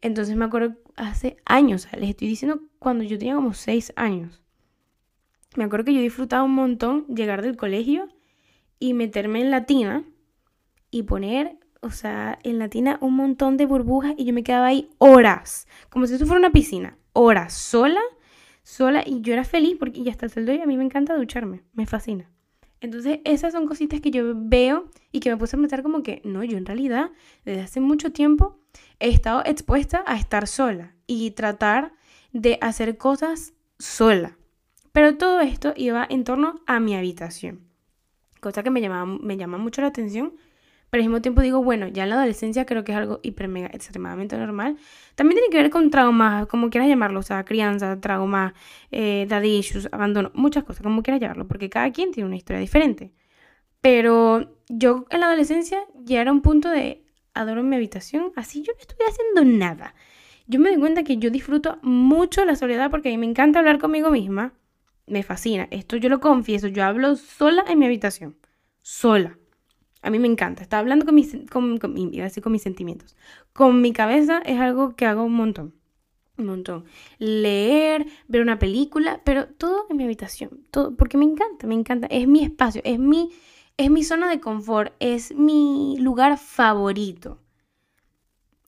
Entonces 0.01 0.37
me 0.37 0.45
acuerdo 0.45 0.77
hace 0.95 1.39
años, 1.45 1.89
les 1.99 2.11
estoy 2.11 2.29
diciendo 2.29 2.61
cuando 2.79 3.03
yo 3.03 3.19
tenía 3.19 3.35
como 3.35 3.55
6 3.55 3.93
años. 3.97 4.41
Me 5.57 5.65
acuerdo 5.65 5.87
que 5.87 5.95
yo 5.95 6.01
disfrutaba 6.01 6.45
un 6.45 6.55
montón 6.55 7.09
llegar 7.09 7.43
del 7.43 7.57
colegio 7.57 8.07
y 8.79 8.95
meterme 8.95 9.41
en 9.41 9.51
la 9.51 9.67
tina 9.67 10.05
y 10.93 11.03
poner 11.03 11.59
o 11.81 11.91
sea, 11.91 12.39
en 12.45 12.61
la 12.61 12.69
tina 12.69 12.99
un 13.01 13.17
montón 13.17 13.57
de 13.57 13.67
burbujas 13.67 14.15
y 14.17 14.27
yo 14.27 14.33
me 14.33 14.45
quedaba 14.45 14.67
ahí 14.67 14.91
horas, 14.99 15.67
como 15.89 16.07
si 16.07 16.13
esto 16.13 16.25
fuera 16.25 16.39
una 16.39 16.53
piscina, 16.53 16.99
horas, 17.15 17.53
sola, 17.53 18.03
sola 18.63 19.03
y 19.05 19.23
yo 19.23 19.33
era 19.33 19.43
feliz 19.43 19.75
porque 19.77 20.05
ya 20.05 20.13
hasta 20.13 20.27
el 20.27 20.31
sueldo 20.31 20.53
y 20.53 20.61
a 20.61 20.67
mí 20.67 20.77
me 20.77 20.85
encanta 20.85 21.17
ducharme, 21.17 21.65
me 21.73 21.85
fascina. 21.85 22.31
Entonces, 22.81 23.21
esas 23.25 23.53
son 23.53 23.67
cositas 23.67 24.01
que 24.01 24.11
yo 24.11 24.33
veo 24.35 24.89
y 25.13 25.21
que 25.21 25.31
me 25.31 25.37
puse 25.37 25.57
a 25.57 25.61
pensar 25.61 25.83
como 25.83 26.03
que, 26.03 26.23
no, 26.25 26.43
yo 26.45 26.57
en 26.57 26.67
realidad, 26.67 27.11
desde 27.45 27.61
hace 27.61 27.81
mucho 27.81 28.13
tiempo, 28.13 28.59
he 28.99 29.11
estado 29.11 29.43
expuesta 29.45 30.03
a 30.07 30.17
estar 30.17 30.47
sola 30.47 30.95
y 31.07 31.33
tratar 31.33 31.93
de 32.33 32.59
hacer 32.61 32.97
cosas 32.97 33.53
sola. 33.79 34.39
Pero 34.93 35.17
todo 35.17 35.41
esto 35.41 35.73
iba 35.77 36.07
en 36.09 36.25
torno 36.25 36.61
a 36.67 36.81
mi 36.81 36.97
habitación. 36.97 37.61
Cosa 38.41 38.63
que 38.63 38.71
me, 38.71 38.81
me 38.81 39.37
llama 39.37 39.59
mucho 39.59 39.83
la 39.83 39.89
atención 39.89 40.35
pero 40.91 41.03
al 41.03 41.09
mismo 41.09 41.23
tiempo 41.23 41.41
digo, 41.41 41.63
bueno, 41.63 41.89
ya 41.89 42.03
en 42.03 42.11
la 42.11 42.17
adolescencia 42.17 42.67
creo 42.67 42.85
que 42.85 42.93
es 42.93 42.99
algo 42.99 43.21
hiper 43.23 43.49
mega 43.49 43.69
extremadamente 43.69 44.37
normal. 44.37 44.77
También 45.15 45.39
tiene 45.39 45.51
que 45.51 45.63
ver 45.63 45.71
con 45.71 45.91
traumas, 45.91 46.47
como 46.47 46.69
quieras 46.69 46.89
llamarlo, 46.89 47.21
o 47.21 47.23
sea, 47.23 47.45
crianza, 47.45 48.01
trauma, 48.01 48.55
eh, 48.91 49.27
daddy 49.29 49.59
issues, 49.59 49.89
abandono, 49.93 50.33
muchas 50.35 50.65
cosas, 50.65 50.83
como 50.83 51.03
quieras 51.03 51.21
llamarlo, 51.21 51.47
porque 51.47 51.71
cada 51.71 51.91
quien 51.93 52.11
tiene 52.11 52.27
una 52.27 52.37
historia 52.37 52.61
diferente. 52.61 53.13
Pero 53.81 54.59
yo 54.69 55.07
en 55.11 55.21
la 55.21 55.27
adolescencia 55.29 55.81
ya 55.95 56.21
era 56.21 56.33
un 56.33 56.43
punto 56.43 56.69
de 56.69 57.05
adoro 57.35 57.63
mi 57.63 57.77
habitación, 57.77 58.33
así 58.37 58.63
yo 58.63 58.73
no 58.73 58.81
estuviera 58.81 59.13
haciendo 59.13 59.45
nada. 59.59 59.95
Yo 60.47 60.59
me 60.59 60.71
doy 60.71 60.81
cuenta 60.81 61.05
que 61.05 61.17
yo 61.17 61.31
disfruto 61.31 61.79
mucho 61.83 62.45
la 62.45 62.57
soledad 62.57 62.91
porque 62.91 63.09
a 63.09 63.13
mí 63.13 63.19
me 63.19 63.27
encanta 63.27 63.61
hablar 63.61 63.79
conmigo 63.79 64.11
misma. 64.11 64.53
Me 65.07 65.23
fascina. 65.23 65.69
Esto 65.71 65.97
yo 65.97 66.09
lo 66.09 66.21
confieso. 66.21 66.67
Yo 66.67 66.85
hablo 66.85 67.15
sola 67.15 67.65
en 67.69 67.79
mi 67.79 67.87
habitación. 67.87 68.37
Sola. 68.83 69.39
A 70.03 70.11
mí 70.11 70.19
me 70.19 70.29
encanta. 70.29 70.63
Estaba 70.63 70.81
hablando 70.81 71.05
con 71.05 71.15
mis, 71.15 71.37
con, 71.51 71.79
con, 71.79 71.95
con 72.43 72.53
mis 72.53 72.63
sentimientos. 72.63 73.17
Con 73.53 73.81
mi 73.81 73.93
cabeza 73.93 74.39
es 74.45 74.59
algo 74.59 74.97
que 74.97 75.07
hago 75.07 75.25
un 75.25 75.35
montón. 75.35 75.75
Un 76.39 76.47
montón. 76.47 76.85
Leer, 77.19 78.07
ver 78.29 78.41
una 78.41 78.59
película, 78.59 79.21
pero 79.25 79.47
todo 79.47 79.87
en 79.91 79.97
mi 79.97 80.05
habitación. 80.05 80.65
Todo, 80.71 80.97
porque 80.97 81.19
me 81.19 81.25
encanta, 81.25 81.67
me 81.67 81.75
encanta. 81.75 82.07
Es 82.07 82.27
mi 82.27 82.43
espacio, 82.43 82.81
es 82.85 82.99
mi, 82.99 83.31
es 83.77 83.91
mi 83.91 84.05
zona 84.05 84.31
de 84.31 84.41
confort, 84.41 84.95
es 85.01 85.35
mi 85.35 85.97
lugar 85.99 86.39
favorito 86.39 87.39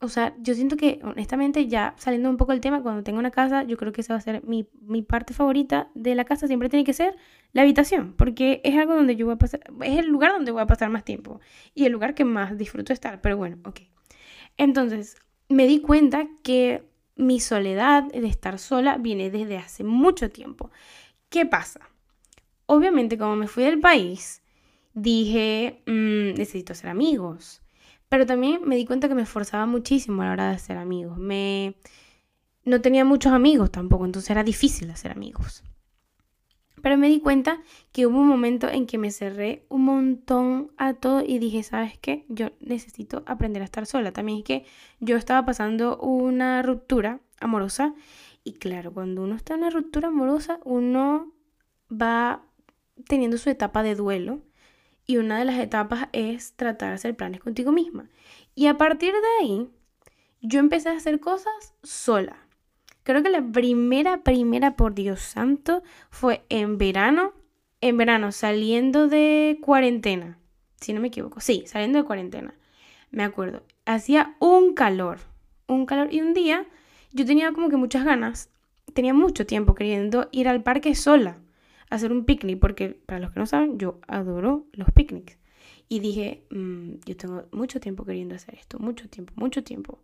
o 0.02 0.08
sea, 0.08 0.34
yo 0.40 0.54
siento 0.54 0.76
que 0.76 0.98
honestamente 1.04 1.68
ya 1.68 1.94
saliendo 1.96 2.28
un 2.28 2.36
poco 2.36 2.50
del 2.50 2.60
tema, 2.60 2.82
cuando 2.82 3.04
tengo 3.04 3.20
una 3.20 3.30
casa, 3.30 3.62
yo 3.62 3.76
creo 3.76 3.92
que 3.92 4.00
esa 4.00 4.14
va 4.14 4.18
a 4.18 4.20
ser 4.20 4.42
mi, 4.44 4.64
parte 5.02 5.32
favorita 5.32 5.90
de 5.94 6.16
la 6.16 6.24
casa, 6.24 6.48
siempre 6.48 6.68
tiene 6.68 6.84
que 6.84 6.92
ser 6.92 7.14
la 7.52 7.62
habitación, 7.62 8.12
porque 8.14 8.60
es 8.64 8.76
algo 8.76 8.96
donde 8.96 9.14
yo 9.14 9.26
voy 9.26 9.36
a 9.36 9.38
pasar, 9.38 9.60
es 9.82 9.98
el 9.98 10.08
lugar 10.08 10.32
donde 10.32 10.50
voy 10.50 10.60
a 10.60 10.66
pasar 10.66 10.90
más 10.90 11.04
tiempo 11.04 11.40
y 11.74 11.84
el 11.84 11.92
lugar 11.92 12.14
que 12.14 12.24
más 12.24 12.58
disfruto 12.58 12.92
estar, 12.92 13.20
pero 13.20 13.36
bueno, 13.36 13.58
ok. 13.64 13.80
Entonces, 14.56 15.16
me 15.48 15.68
di 15.68 15.80
cuenta 15.80 16.26
que 16.42 16.82
mi 17.14 17.38
soledad 17.38 18.02
de 18.02 18.26
estar 18.26 18.58
sola 18.58 18.98
viene 18.98 19.30
desde 19.30 19.56
hace 19.56 19.84
mucho 19.84 20.30
tiempo. 20.30 20.72
¿Qué 21.28 21.46
pasa? 21.46 21.80
Obviamente, 22.66 23.16
como 23.16 23.36
me 23.36 23.46
fui 23.46 23.62
del 23.62 23.78
país, 23.78 24.42
dije, 24.94 25.82
mm, 25.86 26.34
necesito 26.38 26.74
ser 26.74 26.90
amigos 26.90 27.61
pero 28.12 28.26
también 28.26 28.60
me 28.66 28.76
di 28.76 28.84
cuenta 28.84 29.08
que 29.08 29.14
me 29.14 29.22
esforzaba 29.22 29.64
muchísimo 29.64 30.20
a 30.20 30.26
la 30.26 30.32
hora 30.32 30.48
de 30.50 30.56
hacer 30.56 30.76
amigos. 30.76 31.16
Me... 31.16 31.76
No 32.62 32.82
tenía 32.82 33.06
muchos 33.06 33.32
amigos 33.32 33.70
tampoco, 33.70 34.04
entonces 34.04 34.28
era 34.28 34.44
difícil 34.44 34.90
hacer 34.90 35.12
amigos. 35.12 35.64
Pero 36.82 36.98
me 36.98 37.08
di 37.08 37.20
cuenta 37.20 37.62
que 37.90 38.06
hubo 38.06 38.18
un 38.18 38.28
momento 38.28 38.68
en 38.68 38.84
que 38.84 38.98
me 38.98 39.10
cerré 39.10 39.64
un 39.70 39.86
montón 39.86 40.72
a 40.76 40.92
todo 40.92 41.24
y 41.26 41.38
dije, 41.38 41.62
¿sabes 41.62 41.96
qué? 41.96 42.26
Yo 42.28 42.50
necesito 42.60 43.22
aprender 43.24 43.62
a 43.62 43.64
estar 43.64 43.86
sola. 43.86 44.12
También 44.12 44.40
es 44.40 44.44
que 44.44 44.66
yo 45.00 45.16
estaba 45.16 45.46
pasando 45.46 45.96
una 45.96 46.60
ruptura 46.60 47.20
amorosa 47.40 47.94
y 48.44 48.52
claro, 48.52 48.92
cuando 48.92 49.22
uno 49.22 49.36
está 49.36 49.54
en 49.54 49.60
una 49.60 49.70
ruptura 49.70 50.08
amorosa, 50.08 50.60
uno 50.64 51.32
va 51.90 52.42
teniendo 53.08 53.38
su 53.38 53.48
etapa 53.48 53.82
de 53.82 53.94
duelo 53.94 54.42
y 55.06 55.16
una 55.16 55.38
de 55.38 55.44
las 55.44 55.58
etapas 55.58 56.08
es 56.12 56.54
tratar 56.54 56.90
de 56.90 56.94
hacer 56.94 57.16
planes 57.16 57.40
contigo 57.40 57.72
misma. 57.72 58.08
Y 58.54 58.66
a 58.66 58.76
partir 58.76 59.12
de 59.12 59.44
ahí, 59.44 59.68
yo 60.40 60.60
empecé 60.60 60.90
a 60.90 60.96
hacer 60.96 61.20
cosas 61.20 61.74
sola. 61.82 62.36
Creo 63.02 63.22
que 63.22 63.30
la 63.30 63.42
primera, 63.42 64.22
primera, 64.22 64.76
por 64.76 64.94
Dios 64.94 65.20
santo, 65.20 65.82
fue 66.10 66.44
en 66.48 66.78
verano. 66.78 67.32
En 67.80 67.96
verano, 67.96 68.30
saliendo 68.30 69.08
de 69.08 69.58
cuarentena. 69.60 70.38
Si 70.80 70.92
no 70.92 71.00
me 71.00 71.08
equivoco. 71.08 71.40
Sí, 71.40 71.64
saliendo 71.66 71.98
de 71.98 72.04
cuarentena. 72.04 72.54
Me 73.10 73.24
acuerdo. 73.24 73.64
Hacía 73.86 74.36
un 74.38 74.74
calor. 74.74 75.18
Un 75.66 75.86
calor. 75.86 76.12
Y 76.12 76.20
un 76.20 76.32
día 76.32 76.66
yo 77.12 77.26
tenía 77.26 77.52
como 77.52 77.68
que 77.68 77.76
muchas 77.76 78.04
ganas. 78.04 78.50
Tenía 78.94 79.14
mucho 79.14 79.46
tiempo 79.46 79.74
queriendo 79.74 80.28
ir 80.30 80.48
al 80.48 80.62
parque 80.62 80.94
sola 80.94 81.38
hacer 81.94 82.10
un 82.10 82.24
picnic, 82.24 82.58
porque 82.58 82.90
para 83.06 83.20
los 83.20 83.32
que 83.32 83.40
no 83.40 83.46
saben, 83.46 83.78
yo 83.78 84.00
adoro 84.08 84.66
los 84.72 84.90
picnics. 84.92 85.38
Y 85.88 86.00
dije, 86.00 86.44
mm, 86.50 86.94
yo 87.04 87.16
tengo 87.16 87.44
mucho 87.52 87.80
tiempo 87.80 88.04
queriendo 88.04 88.34
hacer 88.34 88.54
esto, 88.54 88.78
mucho 88.78 89.08
tiempo, 89.08 89.32
mucho 89.36 89.62
tiempo. 89.62 90.02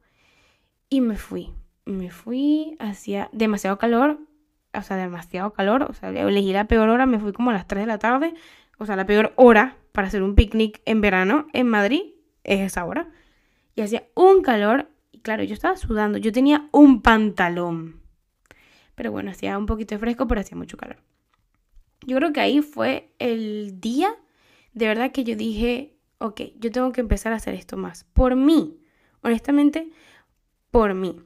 Y 0.91 1.01
me 1.01 1.17
fui, 1.17 1.51
me 1.87 2.11
fui 2.11 2.77
hacia 2.79 3.31
demasiado 3.33 3.79
calor, 3.79 4.21
o 4.75 4.83
sea, 4.83 4.97
demasiado 4.99 5.53
calor, 5.55 5.85
o 5.85 5.95
sea, 5.95 6.11
elegí 6.11 6.53
la 6.53 6.69
peor 6.69 6.91
hora, 6.91 7.07
me 7.07 7.19
fui 7.19 7.33
como 7.33 7.51
a 7.51 7.55
las 7.55 7.67
3 7.67 7.85
de 7.85 7.87
la 7.87 7.99
tarde, 7.99 8.35
o 8.79 8.85
sea, 8.85 8.95
la 8.95 9.07
peor 9.07 9.33
hora 9.37 9.79
para 9.93 10.09
hacer 10.09 10.23
un 10.23 10.35
picnic 10.35 10.83
en 10.85 11.01
verano 11.01 11.47
en 11.55 11.69
Madrid 11.69 12.03
es 12.45 12.61
esa 12.61 12.85
hora. 12.85 13.11
Y 13.75 13.81
hacía 13.81 14.05
un 14.15 14.43
calor, 14.43 14.91
y 15.11 15.21
claro, 15.21 15.43
yo 15.43 15.55
estaba 15.55 15.77
sudando, 15.77 16.19
yo 16.19 16.33
tenía 16.33 16.69
un 16.73 17.01
pantalón. 17.01 18.03
Pero 18.95 19.11
bueno, 19.11 19.31
hacía 19.31 19.57
un 19.57 19.67
poquito 19.67 19.95
de 19.95 20.01
fresco, 20.01 20.27
pero 20.29 20.43
hacía 20.43 20.57
mucho 20.59 20.77
calor. 20.77 21.08
Yo 22.07 22.17
creo 22.17 22.33
que 22.33 22.41
ahí 22.41 22.63
fue 22.63 23.13
el 23.19 23.81
día 23.81 24.17
de 24.79 24.87
verdad 24.87 25.11
que 25.11 25.25
yo 25.25 25.35
dije, 25.35 25.97
ok, 26.19 26.41
yo 26.59 26.71
tengo 26.71 26.93
que 26.93 27.01
empezar 27.01 27.33
a 27.33 27.37
hacer 27.37 27.55
esto 27.55 27.77
más. 27.77 28.05
Por 28.13 28.37
mí, 28.37 28.79
honestamente, 29.23 29.91
por 30.71 30.95
mí. 30.95 31.17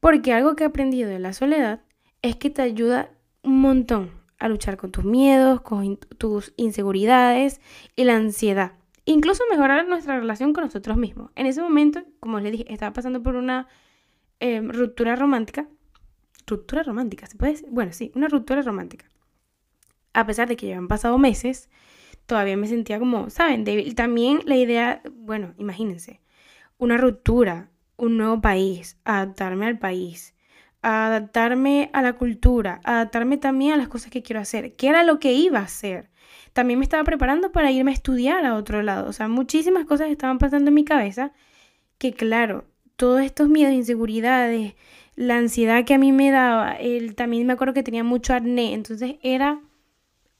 Porque 0.00 0.32
algo 0.32 0.56
que 0.56 0.64
he 0.64 0.66
aprendido 0.66 1.08
de 1.08 1.20
la 1.20 1.32
soledad 1.32 1.82
es 2.22 2.36
que 2.36 2.50
te 2.50 2.62
ayuda 2.62 3.10
un 3.42 3.60
montón 3.60 4.10
a 4.38 4.48
luchar 4.48 4.76
con 4.76 4.90
tus 4.90 5.04
miedos, 5.04 5.60
con 5.60 5.96
tus 5.96 6.54
inseguridades 6.56 7.60
y 7.94 8.02
la 8.04 8.16
ansiedad. 8.16 8.72
Incluso 9.04 9.44
mejorar 9.50 9.86
nuestra 9.86 10.18
relación 10.18 10.52
con 10.52 10.64
nosotros 10.64 10.96
mismos. 10.96 11.30
En 11.36 11.46
ese 11.46 11.62
momento, 11.62 12.02
como 12.20 12.40
les 12.40 12.52
dije, 12.52 12.72
estaba 12.72 12.92
pasando 12.92 13.22
por 13.22 13.36
una 13.36 13.68
em, 14.40 14.68
ruptura 14.70 15.14
romántica. 15.16 15.68
¿Ruptura 16.46 16.82
romántica? 16.82 17.26
¿Se 17.26 17.36
puede 17.36 17.52
decir? 17.52 17.68
Bueno, 17.70 17.92
sí, 17.92 18.10
una 18.14 18.28
ruptura 18.28 18.62
romántica 18.62 19.06
a 20.12 20.26
pesar 20.26 20.48
de 20.48 20.56
que 20.56 20.68
ya 20.68 20.78
han 20.78 20.88
pasado 20.88 21.18
meses, 21.18 21.68
todavía 22.26 22.56
me 22.56 22.66
sentía 22.66 22.98
como, 22.98 23.30
¿saben? 23.30 23.64
Débil. 23.64 23.94
También 23.94 24.40
la 24.44 24.56
idea, 24.56 25.02
bueno, 25.12 25.54
imagínense, 25.58 26.20
una 26.76 26.96
ruptura, 26.96 27.70
un 27.96 28.16
nuevo 28.16 28.40
país, 28.40 28.98
adaptarme 29.04 29.66
al 29.66 29.78
país, 29.78 30.34
adaptarme 30.82 31.90
a 31.92 32.02
la 32.02 32.14
cultura, 32.14 32.80
adaptarme 32.84 33.36
también 33.38 33.72
a 33.72 33.76
las 33.76 33.88
cosas 33.88 34.10
que 34.10 34.22
quiero 34.22 34.40
hacer, 34.40 34.76
que 34.76 34.88
era 34.88 35.02
lo 35.04 35.18
que 35.18 35.32
iba 35.32 35.58
a 35.60 35.64
hacer. 35.64 36.10
También 36.52 36.78
me 36.78 36.84
estaba 36.84 37.04
preparando 37.04 37.52
para 37.52 37.70
irme 37.70 37.90
a 37.90 37.94
estudiar 37.94 38.44
a 38.44 38.54
otro 38.54 38.82
lado. 38.82 39.08
O 39.08 39.12
sea, 39.12 39.28
muchísimas 39.28 39.84
cosas 39.86 40.10
estaban 40.10 40.38
pasando 40.38 40.68
en 40.68 40.74
mi 40.74 40.84
cabeza 40.84 41.32
que, 41.98 42.12
claro, 42.12 42.64
todos 42.96 43.22
estos 43.22 43.48
miedos, 43.48 43.74
inseguridades, 43.74 44.74
la 45.16 45.36
ansiedad 45.36 45.84
que 45.84 45.94
a 45.94 45.98
mí 45.98 46.12
me 46.12 46.30
daba, 46.30 46.72
el, 46.72 47.14
también 47.14 47.46
me 47.46 47.52
acuerdo 47.52 47.74
que 47.74 47.82
tenía 47.82 48.04
mucho 48.04 48.34
acné, 48.34 48.74
entonces 48.74 49.16
era 49.22 49.60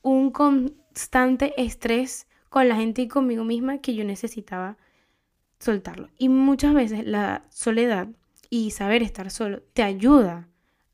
un 0.02 0.30
constante 0.30 1.54
estrés 1.60 2.26
con 2.48 2.68
la 2.68 2.76
gente 2.76 3.02
y 3.02 3.08
conmigo 3.08 3.44
misma 3.44 3.78
que 3.78 3.94
yo 3.94 4.04
necesitaba 4.04 4.76
soltarlo. 5.58 6.08
Y 6.18 6.28
muchas 6.28 6.74
veces 6.74 7.06
la 7.06 7.44
soledad 7.50 8.08
y 8.50 8.70
saber 8.70 9.02
estar 9.02 9.30
solo 9.30 9.62
te 9.72 9.82
ayuda 9.82 10.48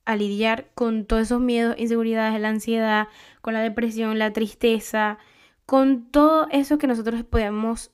a 0.05 0.17
lidiar 0.17 0.71
con 0.75 1.07
todos 1.07 1.23
esos 1.23 1.41
miedos, 1.41 1.77
inseguridades, 1.79 2.41
la 2.41 2.49
ansiedad, 2.49 3.09
con 3.41 3.55
la 3.55 3.61
depresión, 3.61 4.19
la 4.19 4.33
tristeza, 4.33 5.19
con 5.67 6.11
todo 6.11 6.49
eso 6.51 6.79
que 6.79 6.87
nosotros 6.87 7.23
podemos 7.25 7.91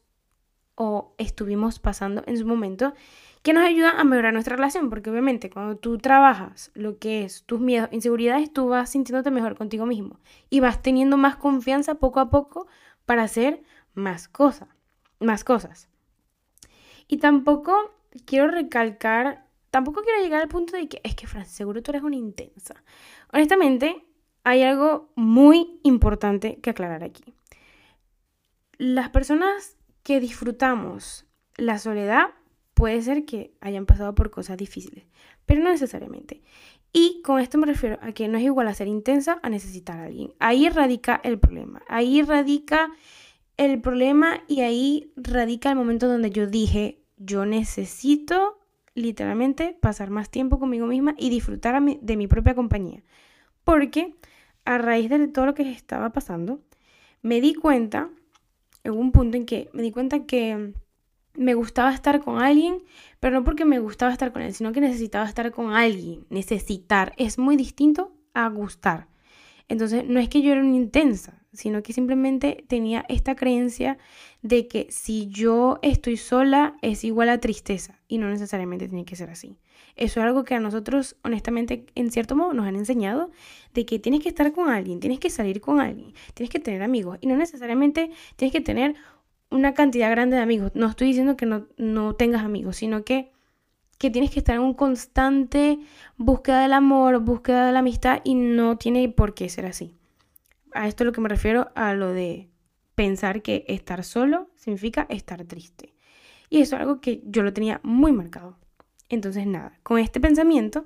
o 0.74 1.14
estuvimos 1.18 1.78
pasando 1.78 2.22
en 2.26 2.38
su 2.38 2.46
momento 2.46 2.94
que 3.42 3.52
nos 3.52 3.64
ayuda 3.64 3.98
a 3.98 4.04
mejorar 4.04 4.32
nuestra 4.32 4.56
relación, 4.56 4.90
porque 4.90 5.10
obviamente 5.10 5.50
cuando 5.50 5.76
tú 5.76 5.98
trabajas 5.98 6.70
lo 6.74 6.98
que 6.98 7.24
es 7.24 7.44
tus 7.44 7.60
miedos, 7.60 7.88
inseguridades, 7.92 8.52
tú 8.52 8.68
vas 8.68 8.90
sintiéndote 8.90 9.30
mejor 9.30 9.56
contigo 9.56 9.86
mismo 9.86 10.20
y 10.50 10.60
vas 10.60 10.82
teniendo 10.82 11.16
más 11.16 11.36
confianza 11.36 11.94
poco 11.94 12.20
a 12.20 12.30
poco 12.30 12.66
para 13.06 13.22
hacer 13.22 13.62
más 13.94 14.28
cosas, 14.28 14.68
más 15.20 15.44
cosas. 15.44 15.88
Y 17.08 17.16
tampoco 17.18 17.74
quiero 18.26 18.48
recalcar, 18.48 19.46
tampoco 19.70 20.02
quiero 20.02 20.22
llegar 20.22 20.42
al 20.42 20.48
punto 20.48 20.76
de 20.76 20.88
que 20.88 21.00
es 21.02 21.14
que 21.14 21.26
Fran, 21.26 21.46
seguro 21.46 21.82
tú 21.82 21.92
eres 21.92 22.02
una 22.02 22.16
intensa. 22.16 22.84
Honestamente, 23.32 24.04
hay 24.44 24.62
algo 24.62 25.10
muy 25.16 25.80
importante 25.82 26.60
que 26.60 26.70
aclarar 26.70 27.04
aquí. 27.04 27.34
Las 28.76 29.10
personas 29.10 29.76
que 30.02 30.20
disfrutamos 30.20 31.26
la 31.56 31.78
soledad 31.78 32.30
puede 32.80 33.02
ser 33.02 33.26
que 33.26 33.52
hayan 33.60 33.84
pasado 33.84 34.14
por 34.14 34.30
cosas 34.30 34.56
difíciles, 34.56 35.04
pero 35.44 35.62
no 35.62 35.68
necesariamente. 35.68 36.40
Y 36.94 37.20
con 37.22 37.38
esto 37.38 37.58
me 37.58 37.66
refiero 37.66 37.98
a 38.00 38.12
que 38.12 38.26
no 38.26 38.38
es 38.38 38.44
igual 38.44 38.68
a 38.68 38.74
ser 38.74 38.88
intensa 38.88 39.38
a 39.42 39.50
necesitar 39.50 40.00
a 40.00 40.04
alguien. 40.04 40.32
Ahí 40.38 40.66
radica 40.70 41.20
el 41.22 41.38
problema. 41.38 41.82
Ahí 41.88 42.22
radica 42.22 42.90
el 43.58 43.82
problema 43.82 44.40
y 44.48 44.62
ahí 44.62 45.12
radica 45.14 45.68
el 45.68 45.76
momento 45.76 46.08
donde 46.08 46.30
yo 46.30 46.46
dije, 46.46 47.02
yo 47.18 47.44
necesito 47.44 48.58
literalmente 48.94 49.76
pasar 49.78 50.08
más 50.08 50.30
tiempo 50.30 50.58
conmigo 50.58 50.86
misma 50.86 51.14
y 51.18 51.28
disfrutar 51.28 51.82
de 51.82 52.16
mi 52.16 52.28
propia 52.28 52.54
compañía. 52.54 53.02
Porque 53.62 54.14
a 54.64 54.78
raíz 54.78 55.10
de 55.10 55.28
todo 55.28 55.44
lo 55.44 55.54
que 55.54 55.70
estaba 55.70 56.14
pasando, 56.14 56.62
me 57.20 57.42
di 57.42 57.52
cuenta, 57.52 58.08
en 58.84 58.92
un 58.92 59.12
punto 59.12 59.36
en 59.36 59.44
que 59.44 59.68
me 59.74 59.82
di 59.82 59.92
cuenta 59.92 60.24
que 60.24 60.72
me 61.34 61.54
gustaba 61.54 61.92
estar 61.92 62.20
con 62.20 62.40
alguien, 62.40 62.82
pero 63.20 63.38
no 63.38 63.44
porque 63.44 63.64
me 63.64 63.78
gustaba 63.78 64.12
estar 64.12 64.32
con 64.32 64.42
él, 64.42 64.52
sino 64.54 64.72
que 64.72 64.80
necesitaba 64.80 65.26
estar 65.26 65.50
con 65.52 65.72
alguien. 65.72 66.26
Necesitar 66.30 67.12
es 67.16 67.38
muy 67.38 67.56
distinto 67.56 68.12
a 68.34 68.48
gustar. 68.48 69.08
Entonces, 69.68 70.04
no 70.06 70.18
es 70.18 70.28
que 70.28 70.42
yo 70.42 70.52
era 70.52 70.60
una 70.60 70.74
intensa, 70.74 71.40
sino 71.52 71.82
que 71.82 71.92
simplemente 71.92 72.64
tenía 72.68 73.04
esta 73.08 73.36
creencia 73.36 73.98
de 74.42 74.68
que 74.68 74.88
si 74.90 75.28
yo 75.28 75.78
estoy 75.82 76.16
sola 76.16 76.76
es 76.82 77.04
igual 77.04 77.28
a 77.28 77.38
tristeza 77.38 78.00
y 78.08 78.18
no 78.18 78.28
necesariamente 78.28 78.88
tiene 78.88 79.04
que 79.04 79.16
ser 79.16 79.30
así. 79.30 79.58
Eso 79.96 80.20
es 80.20 80.26
algo 80.26 80.44
que 80.44 80.54
a 80.54 80.60
nosotros, 80.60 81.16
honestamente, 81.22 81.86
en 81.94 82.10
cierto 82.10 82.36
modo 82.36 82.52
nos 82.52 82.66
han 82.66 82.76
enseñado 82.76 83.30
de 83.74 83.86
que 83.86 83.98
tienes 83.98 84.22
que 84.22 84.28
estar 84.28 84.52
con 84.52 84.70
alguien, 84.70 85.00
tienes 85.00 85.18
que 85.18 85.30
salir 85.30 85.60
con 85.60 85.80
alguien, 85.80 86.14
tienes 86.34 86.50
que 86.50 86.60
tener 86.60 86.82
amigos 86.82 87.18
y 87.20 87.26
no 87.26 87.36
necesariamente 87.36 88.10
tienes 88.36 88.52
que 88.52 88.60
tener 88.60 88.94
una 89.50 89.74
cantidad 89.74 90.10
grande 90.10 90.36
de 90.36 90.42
amigos. 90.42 90.72
No 90.74 90.86
estoy 90.86 91.08
diciendo 91.08 91.36
que 91.36 91.46
no, 91.46 91.66
no 91.76 92.14
tengas 92.14 92.44
amigos, 92.44 92.76
sino 92.76 93.04
que, 93.04 93.32
que 93.98 94.10
tienes 94.10 94.30
que 94.30 94.38
estar 94.38 94.54
en 94.54 94.62
un 94.62 94.74
constante 94.74 95.78
búsqueda 96.16 96.62
del 96.62 96.72
amor, 96.72 97.18
búsqueda 97.20 97.66
de 97.66 97.72
la 97.72 97.80
amistad 97.80 98.20
y 98.24 98.34
no 98.34 98.78
tiene 98.78 99.08
por 99.08 99.34
qué 99.34 99.48
ser 99.48 99.66
así. 99.66 99.94
A 100.72 100.86
esto 100.86 101.02
es 101.02 101.06
lo 101.06 101.12
que 101.12 101.20
me 101.20 101.28
refiero 101.28 101.70
a 101.74 101.94
lo 101.94 102.12
de 102.12 102.48
pensar 102.94 103.42
que 103.42 103.64
estar 103.66 104.04
solo 104.04 104.50
significa 104.56 105.06
estar 105.08 105.44
triste. 105.44 105.94
Y 106.48 106.60
eso 106.60 106.76
es 106.76 106.82
algo 106.82 107.00
que 107.00 107.22
yo 107.24 107.42
lo 107.42 107.52
tenía 107.52 107.80
muy 107.82 108.12
marcado. 108.12 108.56
Entonces, 109.08 109.46
nada, 109.46 109.78
con 109.82 109.98
este 109.98 110.20
pensamiento 110.20 110.84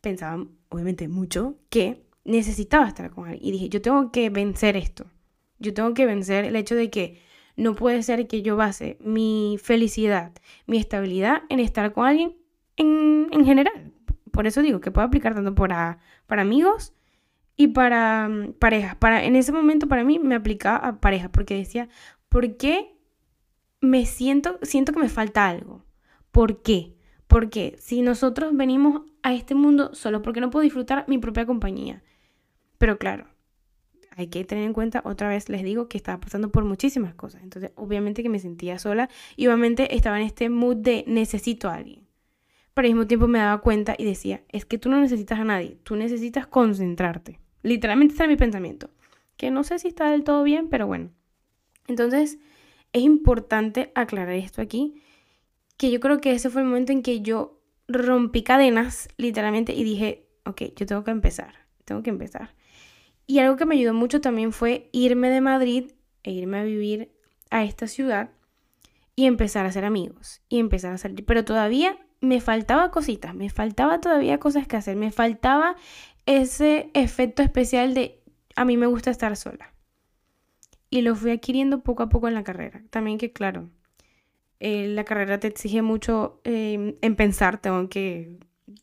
pensaba 0.00 0.44
obviamente 0.70 1.08
mucho 1.08 1.56
que 1.68 2.02
necesitaba 2.24 2.88
estar 2.88 3.10
con 3.10 3.28
alguien. 3.28 3.44
Y 3.44 3.52
dije, 3.52 3.68
yo 3.68 3.82
tengo 3.82 4.10
que 4.10 4.30
vencer 4.30 4.76
esto. 4.76 5.06
Yo 5.58 5.74
tengo 5.74 5.94
que 5.94 6.06
vencer 6.06 6.44
el 6.44 6.56
hecho 6.56 6.74
de 6.74 6.90
que 6.90 7.20
no 7.60 7.74
puede 7.74 8.02
ser 8.02 8.26
que 8.26 8.40
yo 8.40 8.56
base 8.56 8.96
mi 9.00 9.58
felicidad, 9.62 10.32
mi 10.66 10.78
estabilidad 10.78 11.42
en 11.50 11.60
estar 11.60 11.92
con 11.92 12.06
alguien 12.06 12.34
en, 12.76 13.44
general. 13.44 13.92
Por 14.32 14.46
eso 14.46 14.62
digo 14.62 14.80
que 14.80 14.90
puedo 14.90 15.06
aplicar 15.06 15.34
tanto 15.34 15.54
para, 15.54 15.98
para 16.26 16.40
amigos 16.40 16.94
y 17.56 17.68
para 17.68 18.28
mm, 18.28 18.54
parejas. 18.54 18.96
Para, 18.96 19.24
en 19.24 19.36
ese 19.36 19.52
momento 19.52 19.88
para 19.88 20.04
mí 20.04 20.18
me 20.18 20.36
aplicaba 20.36 20.78
a 20.78 21.00
pareja 21.00 21.30
porque 21.30 21.54
decía, 21.54 21.90
¿por 22.30 22.56
qué 22.56 22.96
me 23.82 24.06
siento, 24.06 24.58
siento 24.62 24.94
que 24.94 25.00
me 25.00 25.10
falta 25.10 25.46
algo? 25.46 25.84
¿Por 26.30 26.62
qué? 26.62 26.96
Porque 27.26 27.76
si 27.78 28.00
nosotros 28.00 28.56
venimos 28.56 29.02
a 29.22 29.34
este 29.34 29.54
mundo 29.54 29.94
solo 29.94 30.22
porque 30.22 30.40
no 30.40 30.48
puedo 30.48 30.62
disfrutar 30.62 31.04
mi 31.08 31.18
propia 31.18 31.44
compañía. 31.44 32.02
Pero 32.78 32.96
claro, 32.96 33.26
hay 34.20 34.28
que 34.28 34.44
tener 34.44 34.64
en 34.64 34.72
cuenta, 34.72 35.02
otra 35.04 35.28
vez 35.28 35.48
les 35.48 35.62
digo, 35.62 35.88
que 35.88 35.96
estaba 35.96 36.20
pasando 36.20 36.50
por 36.50 36.64
muchísimas 36.64 37.14
cosas. 37.14 37.42
Entonces, 37.42 37.72
obviamente 37.74 38.22
que 38.22 38.28
me 38.28 38.38
sentía 38.38 38.78
sola 38.78 39.08
y 39.36 39.46
obviamente 39.46 39.94
estaba 39.94 40.20
en 40.20 40.26
este 40.26 40.48
mood 40.48 40.76
de 40.76 41.04
necesito 41.06 41.68
a 41.68 41.74
alguien. 41.74 42.06
Pero 42.74 42.86
al 42.86 42.92
mismo 42.92 43.06
tiempo 43.06 43.26
me 43.26 43.38
daba 43.38 43.60
cuenta 43.60 43.94
y 43.98 44.04
decía, 44.04 44.42
es 44.48 44.64
que 44.64 44.78
tú 44.78 44.90
no 44.90 45.00
necesitas 45.00 45.38
a 45.38 45.44
nadie, 45.44 45.78
tú 45.82 45.96
necesitas 45.96 46.46
concentrarte. 46.46 47.40
Literalmente 47.62 48.12
está 48.12 48.24
en 48.24 48.30
mi 48.30 48.36
pensamiento. 48.36 48.90
Que 49.36 49.50
no 49.50 49.64
sé 49.64 49.78
si 49.78 49.88
está 49.88 50.10
del 50.10 50.22
todo 50.22 50.42
bien, 50.44 50.68
pero 50.68 50.86
bueno. 50.86 51.10
Entonces, 51.88 52.38
es 52.92 53.02
importante 53.02 53.90
aclarar 53.94 54.34
esto 54.34 54.60
aquí, 54.60 55.02
que 55.76 55.90
yo 55.90 55.98
creo 55.98 56.20
que 56.20 56.32
ese 56.32 56.50
fue 56.50 56.60
el 56.62 56.68
momento 56.68 56.92
en 56.92 57.02
que 57.02 57.22
yo 57.22 57.60
rompí 57.88 58.42
cadenas, 58.42 59.08
literalmente, 59.16 59.72
y 59.72 59.82
dije, 59.82 60.26
ok, 60.44 60.62
yo 60.76 60.86
tengo 60.86 61.04
que 61.04 61.10
empezar, 61.10 61.54
tengo 61.86 62.02
que 62.02 62.10
empezar. 62.10 62.54
Y 63.30 63.38
algo 63.38 63.56
que 63.56 63.64
me 63.64 63.76
ayudó 63.76 63.94
mucho 63.94 64.20
también 64.20 64.52
fue 64.52 64.88
irme 64.90 65.30
de 65.30 65.40
Madrid 65.40 65.92
e 66.24 66.32
irme 66.32 66.58
a 66.58 66.64
vivir 66.64 67.12
a 67.50 67.62
esta 67.62 67.86
ciudad 67.86 68.30
y 69.14 69.26
empezar 69.26 69.64
a 69.64 69.68
hacer 69.68 69.84
amigos 69.84 70.42
y 70.48 70.58
empezar 70.58 70.92
a 70.94 70.98
salir. 70.98 71.24
Pero 71.24 71.44
todavía 71.44 71.96
me 72.20 72.40
faltaba 72.40 72.90
cositas, 72.90 73.32
me 73.36 73.48
faltaba 73.48 74.00
todavía 74.00 74.40
cosas 74.40 74.66
que 74.66 74.76
hacer, 74.76 74.96
me 74.96 75.12
faltaba 75.12 75.76
ese 76.26 76.90
efecto 76.92 77.44
especial 77.44 77.94
de 77.94 78.20
a 78.56 78.64
mí 78.64 78.76
me 78.76 78.88
gusta 78.88 79.12
estar 79.12 79.36
sola. 79.36 79.72
Y 80.90 81.02
lo 81.02 81.14
fui 81.14 81.30
adquiriendo 81.30 81.84
poco 81.84 82.02
a 82.02 82.08
poco 82.08 82.26
en 82.26 82.34
la 82.34 82.42
carrera. 82.42 82.82
También 82.90 83.16
que 83.16 83.32
claro, 83.32 83.70
eh, 84.58 84.88
la 84.88 85.04
carrera 85.04 85.38
te 85.38 85.46
exige 85.46 85.82
mucho 85.82 86.40
em, 86.42 86.96
en 87.00 87.14
pensar, 87.14 87.60
tengo 87.60 87.88
que 87.88 88.40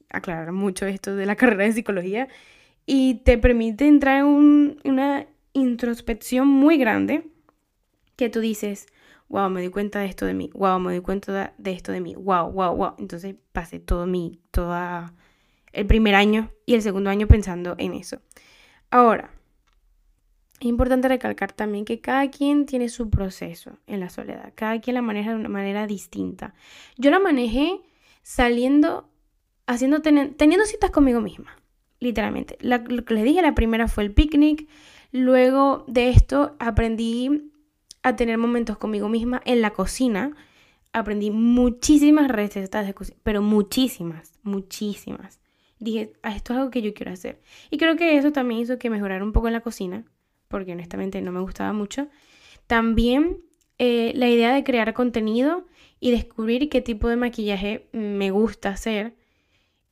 aclarar 0.08 0.54
mucho 0.54 0.86
esto 0.86 1.18
de 1.18 1.26
la 1.26 1.36
carrera 1.36 1.66
de 1.66 1.74
psicología 1.74 2.30
y 2.89 3.15
te 3.15 3.38
permite 3.38 3.86
entrar 3.86 4.21
en 4.21 4.80
una 4.86 5.28
introspección 5.52 6.47
muy 6.47 6.78
grande 6.78 7.30
que 8.15 8.30
tú 8.30 8.39
dices, 8.39 8.88
wow, 9.28 9.50
me 9.50 9.60
doy 9.60 9.69
cuenta 9.69 10.00
de 10.00 10.06
esto 10.06 10.26
de 10.26 10.34
mí, 10.34 10.50
wow, 10.54 10.80
me 10.80 10.93
doy 10.93 11.02
cuenta 11.02 11.54
de 11.58 11.71
esto 11.71 11.91
de 11.91 12.00
mí, 12.00 12.15
wow, 12.15 12.50
wow, 12.50 12.73
wow. 12.73 12.93
Entonces 12.97 13.36
pasé 13.52 13.80
todo 13.80 14.08
mi, 14.08 14.39
toda 14.52 15.13
el 15.73 15.86
primer 15.86 16.15
año 16.15 16.50
y 16.65 16.76
el 16.76 16.82
segundo 16.82 17.10
año 17.10 17.28
pensando 17.28 17.76
en 17.78 17.93
eso. 17.93 18.21
Ahora, 18.89 19.32
es 20.62 20.65
importante 20.65 21.10
recalcar 21.10 21.52
también 21.52 21.84
que 21.84 22.00
cada 22.00 22.32
quien 22.32 22.65
tiene 22.65 22.88
su 22.88 23.10
proceso 23.10 23.78
en 23.86 24.00
la 24.00 24.10
soledad, 24.10 24.54
cada 24.56 24.80
quien 24.80 24.93
la 24.93 25.02
maneja 25.02 25.32
de 25.32 25.36
una 25.36 25.50
manera 25.50 25.88
distinta. 25.88 26.56
Yo 26.97 27.12
la 27.12 27.19
manejé 27.19 27.82
saliendo, 28.23 29.10
haciendo, 29.67 30.02
teniendo 30.02 30.65
citas 30.65 30.89
conmigo 30.89 31.19
misma 31.19 31.58
literalmente. 32.00 32.58
lo 32.62 32.84
que 32.84 33.14
les 33.14 33.24
dije, 33.24 33.42
la 33.42 33.56
primera 33.56 33.88
fue 33.88 34.04
el 34.04 34.14
picnic. 34.14 34.68
Luego 35.12 35.86
de 35.88 36.10
esto 36.10 36.56
aprendí 36.60 37.52
a 38.04 38.16
tener 38.16 38.38
momentos 38.38 38.78
conmigo 38.78 39.10
misma 39.10 39.42
en 39.46 39.62
la 39.62 39.72
cocina. 39.72 40.36
Aprendí 40.94 41.32
muchísimas 41.32 42.30
recetas 42.30 42.88
de 42.88 42.94
cocina, 42.94 43.18
pero 43.24 43.42
muchísimas, 43.42 44.40
muchísimas. 44.44 45.40
Dije, 45.80 46.14
ah, 46.24 46.36
esto 46.36 46.54
es 46.54 46.60
algo 46.60 46.72
que 46.72 46.82
yo 46.82 46.94
quiero 46.94 47.12
hacer. 47.12 47.40
Y 47.70 47.78
creo 47.78 47.96
que 47.96 48.18
eso 48.18 48.32
también 48.32 48.62
hizo 48.62 48.80
que 48.80 48.90
mejorara 48.90 49.24
un 49.24 49.32
poco 49.32 49.48
en 49.48 49.54
la 49.54 49.62
cocina, 49.62 50.06
porque 50.48 50.72
honestamente 50.72 51.22
no 51.22 51.32
me 51.32 51.40
gustaba 51.40 51.74
mucho. 51.74 52.08
También 52.66 53.42
eh, 53.78 54.12
la 54.16 54.28
idea 54.28 54.54
de 54.54 54.64
crear 54.64 54.94
contenido 54.94 55.68
y 56.00 56.12
descubrir 56.12 56.70
qué 56.70 56.82
tipo 56.82 57.10
de 57.10 57.16
maquillaje 57.16 57.88
me 57.92 58.32
gusta 58.32 58.70
hacer 58.70 59.16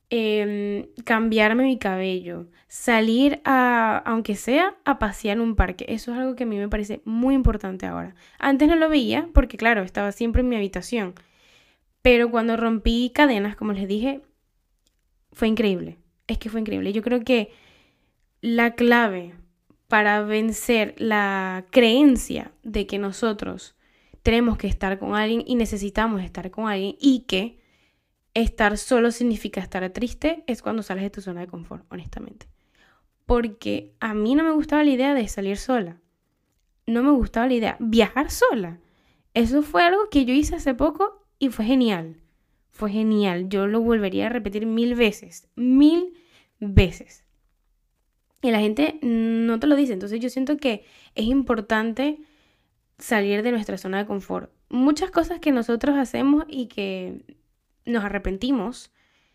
Em, 0.08 0.86
cambiarme 1.04 1.64
mi 1.64 1.78
cabello, 1.78 2.46
salir 2.68 3.40
a, 3.44 3.98
aunque 4.06 4.36
sea, 4.36 4.76
a 4.84 5.00
pasear 5.00 5.38
en 5.38 5.42
un 5.42 5.56
parque. 5.56 5.84
Eso 5.88 6.12
es 6.12 6.18
algo 6.18 6.36
que 6.36 6.44
a 6.44 6.46
mí 6.46 6.56
me 6.58 6.68
parece 6.68 7.02
muy 7.04 7.34
importante 7.34 7.86
ahora. 7.86 8.14
Antes 8.38 8.68
no 8.68 8.76
lo 8.76 8.88
veía 8.88 9.28
porque, 9.34 9.56
claro, 9.56 9.82
estaba 9.82 10.12
siempre 10.12 10.42
en 10.42 10.48
mi 10.48 10.56
habitación. 10.56 11.14
Pero 12.02 12.30
cuando 12.30 12.56
rompí 12.56 13.10
cadenas, 13.14 13.56
como 13.56 13.72
les 13.72 13.88
dije, 13.88 14.22
fue 15.32 15.48
increíble. 15.48 15.98
Es 16.28 16.38
que 16.38 16.50
fue 16.50 16.60
increíble. 16.60 16.92
Yo 16.92 17.02
creo 17.02 17.24
que 17.24 17.50
la 18.40 18.74
clave 18.76 19.34
para 19.88 20.22
vencer 20.22 20.94
la 20.98 21.66
creencia 21.70 22.52
de 22.62 22.86
que 22.86 22.98
nosotros 22.98 23.76
tenemos 24.22 24.56
que 24.56 24.68
estar 24.68 24.98
con 25.00 25.16
alguien 25.16 25.42
y 25.46 25.56
necesitamos 25.56 26.22
estar 26.22 26.50
con 26.52 26.68
alguien 26.68 26.96
y 27.00 27.24
que 27.28 27.58
estar 28.36 28.76
solo 28.76 29.10
significa 29.12 29.62
estar 29.62 29.88
triste 29.90 30.44
es 30.46 30.60
cuando 30.60 30.82
sales 30.82 31.04
de 31.04 31.10
tu 31.10 31.22
zona 31.22 31.40
de 31.40 31.46
confort, 31.46 31.86
honestamente. 31.90 32.46
Porque 33.24 33.94
a 33.98 34.12
mí 34.12 34.34
no 34.34 34.44
me 34.44 34.52
gustaba 34.52 34.84
la 34.84 34.90
idea 34.90 35.14
de 35.14 35.26
salir 35.26 35.56
sola. 35.56 36.00
No 36.86 37.02
me 37.02 37.12
gustaba 37.12 37.46
la 37.46 37.54
idea 37.54 37.76
viajar 37.80 38.30
sola. 38.30 38.78
Eso 39.32 39.62
fue 39.62 39.82
algo 39.82 40.10
que 40.10 40.26
yo 40.26 40.34
hice 40.34 40.54
hace 40.54 40.74
poco 40.74 41.26
y 41.38 41.48
fue 41.48 41.64
genial. 41.64 42.20
Fue 42.70 42.90
genial. 42.90 43.48
Yo 43.48 43.66
lo 43.66 43.80
volvería 43.80 44.26
a 44.26 44.30
repetir 44.30 44.66
mil 44.66 44.94
veces. 44.94 45.48
Mil 45.56 46.12
veces. 46.60 47.24
Y 48.42 48.50
la 48.50 48.60
gente 48.60 48.98
no 49.00 49.58
te 49.58 49.66
lo 49.66 49.76
dice. 49.76 49.94
Entonces 49.94 50.20
yo 50.20 50.28
siento 50.28 50.58
que 50.58 50.84
es 51.14 51.24
importante 51.24 52.18
salir 52.98 53.42
de 53.42 53.50
nuestra 53.50 53.78
zona 53.78 53.96
de 53.98 54.06
confort. 54.06 54.50
Muchas 54.68 55.10
cosas 55.10 55.40
que 55.40 55.52
nosotros 55.52 55.96
hacemos 55.96 56.44
y 56.48 56.66
que 56.66 57.24
nos 57.86 58.04
arrepentimos 58.04 58.90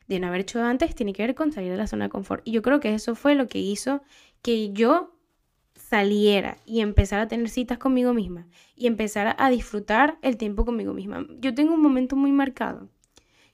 de 0.07 0.19
no 0.19 0.27
haber 0.27 0.41
hecho 0.41 0.61
antes 0.61 0.93
tiene 0.93 1.13
que 1.13 1.23
ver 1.23 1.35
con 1.35 1.51
salir 1.51 1.71
de 1.71 1.77
la 1.77 1.87
zona 1.87 2.05
de 2.05 2.09
confort. 2.09 2.45
Y 2.45 2.51
yo 2.51 2.61
creo 2.61 2.79
que 2.79 2.93
eso 2.93 3.15
fue 3.15 3.35
lo 3.35 3.47
que 3.47 3.59
hizo 3.59 4.03
que 4.41 4.71
yo 4.73 5.15
saliera 5.73 6.57
y 6.65 6.81
empezara 6.81 7.23
a 7.23 7.27
tener 7.27 7.49
citas 7.49 7.77
conmigo 7.77 8.13
misma 8.13 8.47
y 8.75 8.87
empezara 8.87 9.35
a 9.37 9.49
disfrutar 9.49 10.17
el 10.21 10.37
tiempo 10.37 10.65
conmigo 10.65 10.93
misma. 10.93 11.25
Yo 11.39 11.53
tengo 11.53 11.73
un 11.73 11.81
momento 11.81 12.15
muy 12.15 12.31
marcado 12.31 12.89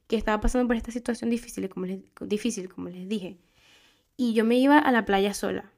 que 0.08 0.16
estaba 0.16 0.40
pasando 0.40 0.68
por 0.68 0.76
esta 0.76 0.92
situación 0.92 1.30
difícil, 1.30 1.68
como 1.70 1.86
les, 1.86 2.00
difícil, 2.22 2.70
como 2.70 2.90
les 2.90 3.08
dije, 3.08 3.38
y 4.16 4.34
yo 4.34 4.46
me 4.46 4.58
iba 4.58 4.78
a 4.78 4.92
la 4.92 5.06
playa 5.06 5.34
sola. 5.34 5.72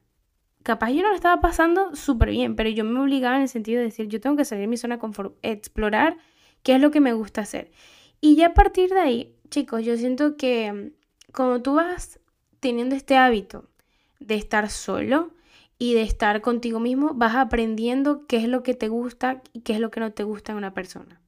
Capaz 0.62 0.90
yo 0.90 1.02
no 1.02 1.08
lo 1.08 1.14
estaba 1.14 1.40
pasando 1.40 1.94
súper 1.96 2.30
bien, 2.30 2.54
pero 2.56 2.68
yo 2.70 2.84
me 2.84 3.00
obligaba 3.00 3.36
en 3.36 3.42
el 3.42 3.48
sentido 3.48 3.78
de 3.78 3.86
decir, 3.86 4.08
yo 4.08 4.20
tengo 4.20 4.36
que 4.36 4.44
salir 4.44 4.62
de 4.62 4.68
mi 4.68 4.76
zona 4.76 4.96
de 4.96 5.00
confort, 5.00 5.36
explorar 5.42 6.16
qué 6.62 6.74
es 6.74 6.80
lo 6.80 6.90
que 6.90 7.00
me 7.00 7.12
gusta 7.12 7.40
hacer. 7.40 7.70
Y 8.20 8.36
ya 8.36 8.48
a 8.48 8.54
partir 8.54 8.90
de 8.90 9.00
ahí, 9.00 9.36
chicos, 9.48 9.84
yo 9.84 9.96
siento 9.96 10.36
que 10.36 10.72
mm, 10.72 11.32
como 11.32 11.62
tú 11.62 11.74
vas 11.74 12.20
teniendo 12.60 12.94
este 12.94 13.16
hábito 13.16 13.68
de 14.18 14.34
estar 14.34 14.68
solo 14.70 15.30
y 15.78 15.94
de 15.94 16.02
estar 16.02 16.42
contigo 16.42 16.78
mismo, 16.78 17.14
vas 17.14 17.34
aprendiendo 17.34 18.26
qué 18.26 18.36
es 18.36 18.48
lo 18.48 18.62
que 18.62 18.74
te 18.74 18.88
gusta 18.88 19.42
y 19.52 19.60
qué 19.60 19.72
es 19.72 19.80
lo 19.80 19.90
que 19.90 20.00
no 20.00 20.12
te 20.12 20.24
gusta 20.24 20.52
en 20.52 20.58
una 20.58 20.74
persona. 20.74 21.20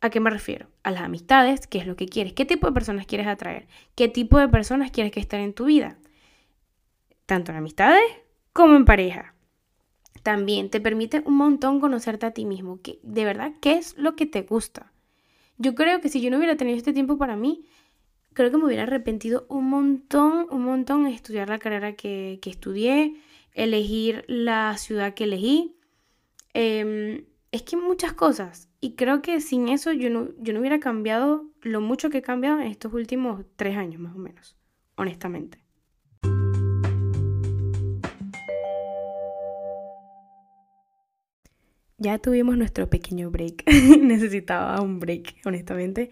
¿A 0.00 0.10
qué 0.10 0.20
me 0.20 0.30
refiero? 0.30 0.68
A 0.82 0.90
las 0.90 1.02
amistades, 1.02 1.66
qué 1.66 1.78
es 1.78 1.86
lo 1.86 1.96
que 1.96 2.06
quieres, 2.06 2.34
qué 2.34 2.44
tipo 2.44 2.66
de 2.66 2.72
personas 2.72 3.06
quieres 3.06 3.26
atraer, 3.26 3.66
qué 3.96 4.08
tipo 4.08 4.38
de 4.38 4.48
personas 4.48 4.90
quieres 4.90 5.12
que 5.12 5.20
estén 5.20 5.40
en 5.40 5.54
tu 5.54 5.64
vida, 5.64 5.98
tanto 7.26 7.50
en 7.50 7.58
amistades 7.58 8.04
como 8.52 8.76
en 8.76 8.84
pareja. 8.84 9.34
También 10.22 10.68
te 10.70 10.80
permite 10.80 11.22
un 11.24 11.34
montón 11.36 11.80
conocerte 11.80 12.26
a 12.26 12.32
ti 12.32 12.44
mismo, 12.44 12.80
que 12.82 13.00
de 13.02 13.24
verdad, 13.24 13.52
¿qué 13.60 13.78
es 13.78 13.96
lo 13.96 14.14
que 14.14 14.26
te 14.26 14.42
gusta? 14.42 14.92
Yo 15.58 15.74
creo 15.74 16.00
que 16.00 16.08
si 16.08 16.20
yo 16.20 16.30
no 16.30 16.38
hubiera 16.38 16.56
tenido 16.56 16.76
este 16.76 16.92
tiempo 16.92 17.18
para 17.18 17.36
mí, 17.36 17.64
creo 18.32 18.50
que 18.50 18.56
me 18.56 18.64
hubiera 18.64 18.84
arrepentido 18.84 19.46
un 19.48 19.68
montón, 19.68 20.46
un 20.50 20.64
montón 20.64 21.04
de 21.04 21.10
estudiar 21.10 21.48
la 21.48 21.58
carrera 21.58 21.94
que, 21.94 22.38
estudié, 22.44 23.16
elegir 23.54 24.24
la 24.28 24.76
ciudad 24.78 25.14
que 25.14 25.24
elegí. 25.24 25.76
Em, 26.54 27.24
es 27.50 27.62
que 27.62 27.76
muchas 27.76 28.12
cosas. 28.12 28.68
Y 28.80 28.94
creo 28.94 29.22
que 29.22 29.40
sin 29.40 29.68
eso 29.68 29.92
yo 29.92 30.10
no, 30.10 30.28
yo 30.38 30.52
no 30.52 30.60
hubiera 30.60 30.78
cambiado 30.78 31.46
lo 31.62 31.80
mucho 31.80 32.10
que 32.10 32.18
he 32.18 32.22
cambiado 32.22 32.60
en 32.60 32.68
estos 32.68 32.92
últimos 32.92 33.44
tres 33.56 33.76
años, 33.76 34.00
más 34.00 34.14
o 34.14 34.18
menos, 34.18 34.56
honestamente. 34.96 35.67
Ya 41.98 42.18
tuvimos 42.18 42.56
nuestro 42.56 42.88
pequeño 42.88 43.30
break. 43.30 43.64
Necesitaba 44.00 44.80
un 44.80 45.00
break, 45.00 45.36
honestamente. 45.44 46.10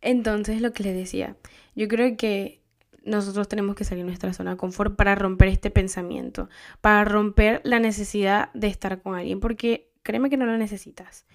Entonces, 0.00 0.60
lo 0.60 0.72
que 0.72 0.84
les 0.84 0.96
decía, 0.96 1.36
yo 1.74 1.88
creo 1.88 2.16
que 2.16 2.62
nosotros 3.04 3.48
tenemos 3.48 3.76
que 3.76 3.84
salir 3.84 4.04
de 4.04 4.08
nuestra 4.08 4.32
zona 4.32 4.52
de 4.52 4.56
confort 4.56 4.96
para 4.96 5.14
romper 5.14 5.48
este 5.48 5.70
pensamiento, 5.70 6.48
para 6.80 7.04
romper 7.04 7.60
la 7.64 7.78
necesidad 7.78 8.52
de 8.52 8.66
estar 8.66 9.02
con 9.02 9.14
alguien, 9.14 9.40
porque 9.40 9.92
créeme 10.02 10.30
que 10.30 10.36
no 10.36 10.46
la 10.46 10.58
necesitas. 10.58 11.26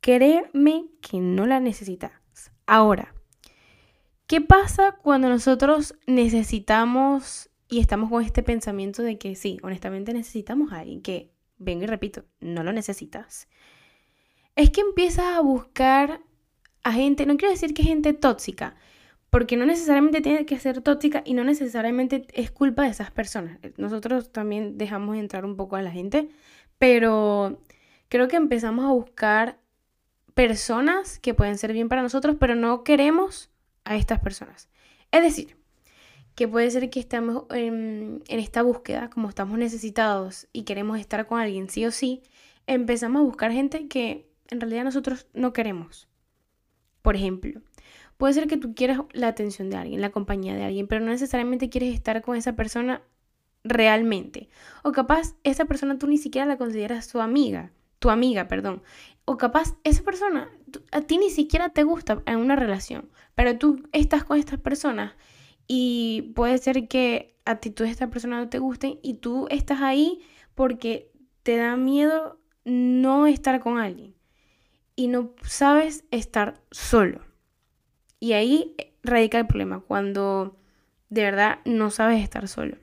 Créeme 0.00 0.86
que 1.00 1.20
no 1.20 1.46
la 1.46 1.60
necesitas. 1.60 2.12
Ahora, 2.66 3.14
¿qué 4.26 4.40
pasa 4.40 4.98
cuando 5.02 5.28
nosotros 5.28 5.94
necesitamos 6.06 7.50
y 7.68 7.80
estamos 7.80 8.10
con 8.10 8.24
este 8.24 8.42
pensamiento 8.42 9.02
de 9.02 9.18
que 9.18 9.36
sí, 9.36 9.58
honestamente 9.62 10.12
necesitamos 10.12 10.72
a 10.72 10.80
alguien 10.80 11.02
que, 11.02 11.32
vengo 11.60 11.84
y 11.84 11.86
repito, 11.86 12.24
no 12.40 12.64
lo 12.64 12.72
necesitas? 12.72 13.46
Es 14.56 14.70
que 14.70 14.80
empiezas 14.80 15.36
a 15.36 15.40
buscar 15.40 16.20
a 16.82 16.92
gente, 16.92 17.26
no 17.26 17.36
quiero 17.36 17.52
decir 17.52 17.74
que 17.74 17.84
gente 17.84 18.12
tóxica, 18.12 18.74
porque 19.28 19.56
no 19.56 19.64
necesariamente 19.64 20.20
tiene 20.20 20.44
que 20.44 20.58
ser 20.58 20.80
tóxica 20.80 21.22
y 21.24 21.34
no 21.34 21.44
necesariamente 21.44 22.26
es 22.32 22.50
culpa 22.50 22.82
de 22.82 22.90
esas 22.90 23.12
personas. 23.12 23.58
Nosotros 23.76 24.32
también 24.32 24.76
dejamos 24.76 25.16
entrar 25.16 25.44
un 25.44 25.56
poco 25.56 25.76
a 25.76 25.82
la 25.82 25.92
gente, 25.92 26.28
pero 26.78 27.62
creo 28.08 28.26
que 28.26 28.36
empezamos 28.36 28.84
a 28.84 28.92
buscar 28.92 29.60
personas 30.34 31.18
que 31.20 31.34
pueden 31.34 31.58
ser 31.58 31.72
bien 31.72 31.88
para 31.88 32.02
nosotros, 32.02 32.36
pero 32.40 32.56
no 32.56 32.82
queremos 32.82 33.50
a 33.84 33.96
estas 33.96 34.18
personas. 34.20 34.68
Es 35.12 35.22
decir, 35.22 35.59
que 36.34 36.48
puede 36.48 36.70
ser 36.70 36.90
que 36.90 37.00
estamos 37.00 37.44
en, 37.50 38.22
esta 38.28 38.62
búsqueda, 38.62 39.10
como 39.10 39.28
estamos 39.28 39.58
necesitados 39.58 40.48
y 40.52 40.62
queremos 40.62 40.98
estar 40.98 41.26
con 41.26 41.40
alguien 41.40 41.68
sí 41.68 41.84
o 41.86 41.90
sí, 41.90 42.22
empezamos 42.66 43.20
a 43.20 43.24
buscar 43.24 43.52
gente 43.52 43.88
que 43.88 44.28
en 44.48 44.60
realidad 44.60 44.84
nosotros 44.84 45.26
no 45.34 45.52
queremos. 45.52 46.08
Por 47.02 47.16
ejemplo, 47.16 47.60
puede 48.16 48.34
ser 48.34 48.46
que 48.46 48.56
tú 48.56 48.74
quieras 48.74 49.00
la 49.12 49.28
atención 49.28 49.70
de 49.70 49.76
alguien, 49.76 50.00
la 50.00 50.10
compañía 50.10 50.54
de 50.54 50.64
alguien, 50.64 50.86
pero 50.86 51.04
no 51.04 51.10
necesariamente 51.10 51.70
quieres 51.70 51.94
estar 51.94 52.20
con 52.22 52.36
esa 52.36 52.54
persona 52.54 53.02
realmente. 53.64 54.48
O 54.82 54.92
capaz 54.92 55.34
esa 55.44 55.64
persona 55.64 55.98
tú 55.98 56.06
ni 56.06 56.18
siquiera 56.18 56.46
la 56.46 56.58
consideras 56.58 57.08
tu 57.08 57.20
amiga, 57.20 57.72
tu 57.98 58.10
amiga, 58.10 58.48
perdón. 58.48 58.82
O 59.24 59.36
capaz 59.36 59.76
esa 59.84 60.02
persona 60.02 60.50
a 60.92 61.02
ti 61.02 61.18
ni 61.18 61.30
siquiera 61.30 61.70
te 61.70 61.84
gusta 61.84 62.22
en 62.26 62.38
una 62.38 62.56
relación, 62.56 63.10
pero 63.34 63.56
tú 63.58 63.88
estás 63.92 64.24
con 64.24 64.38
estas 64.38 64.58
personas 64.58 65.12
y 65.72 66.32
puede 66.34 66.58
ser 66.58 66.88
que 66.88 67.36
a 67.44 67.60
ti 67.60 67.70
tú 67.70 67.84
esta 67.84 68.10
persona 68.10 68.40
no 68.40 68.48
te 68.48 68.58
guste 68.58 68.98
y 69.04 69.14
tú 69.14 69.46
estás 69.50 69.80
ahí 69.82 70.20
porque 70.56 71.12
te 71.44 71.56
da 71.56 71.76
miedo 71.76 72.40
no 72.64 73.28
estar 73.28 73.60
con 73.60 73.78
alguien 73.78 74.16
y 74.96 75.06
no 75.06 75.32
sabes 75.44 76.02
estar 76.10 76.60
solo. 76.72 77.20
Y 78.18 78.32
ahí 78.32 78.74
radica 79.04 79.38
el 79.38 79.46
problema, 79.46 79.78
cuando 79.78 80.58
de 81.08 81.22
verdad 81.22 81.60
no 81.64 81.92
sabes 81.92 82.20
estar 82.20 82.48
solo. 82.48 82.76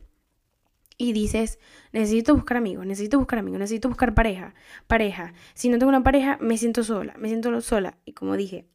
Y 0.97 1.11
dices, 1.11 1.59
necesito 1.91 2.35
buscar 2.35 2.55
amigos, 2.55 2.85
necesito 2.85 3.17
buscar 3.19 3.39
amigos, 3.39 3.59
necesito 3.59 3.89
buscar 3.89 4.13
pareja, 4.13 4.55
pareja. 4.87 5.33
Si 5.55 5.67
no 5.67 5.77
tengo 5.77 5.89
una 5.89 6.03
pareja, 6.03 6.37
me 6.39 6.57
siento 6.57 6.85
sola, 6.85 7.15
me 7.17 7.27
siento 7.27 7.59
sola. 7.59 7.97
Y 8.05 8.13
como 8.13 8.37
dije, 8.37 8.65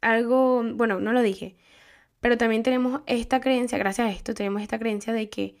algo, 0.00 0.64
bueno, 0.74 0.98
no 0.98 1.12
lo 1.12 1.22
dije, 1.22 1.54
pero 2.22 2.38
también 2.38 2.62
tenemos 2.62 3.00
esta 3.06 3.40
creencia, 3.40 3.78
gracias 3.78 4.06
a 4.06 4.12
esto, 4.12 4.32
tenemos 4.32 4.62
esta 4.62 4.78
creencia 4.78 5.12
de 5.12 5.28
que 5.28 5.56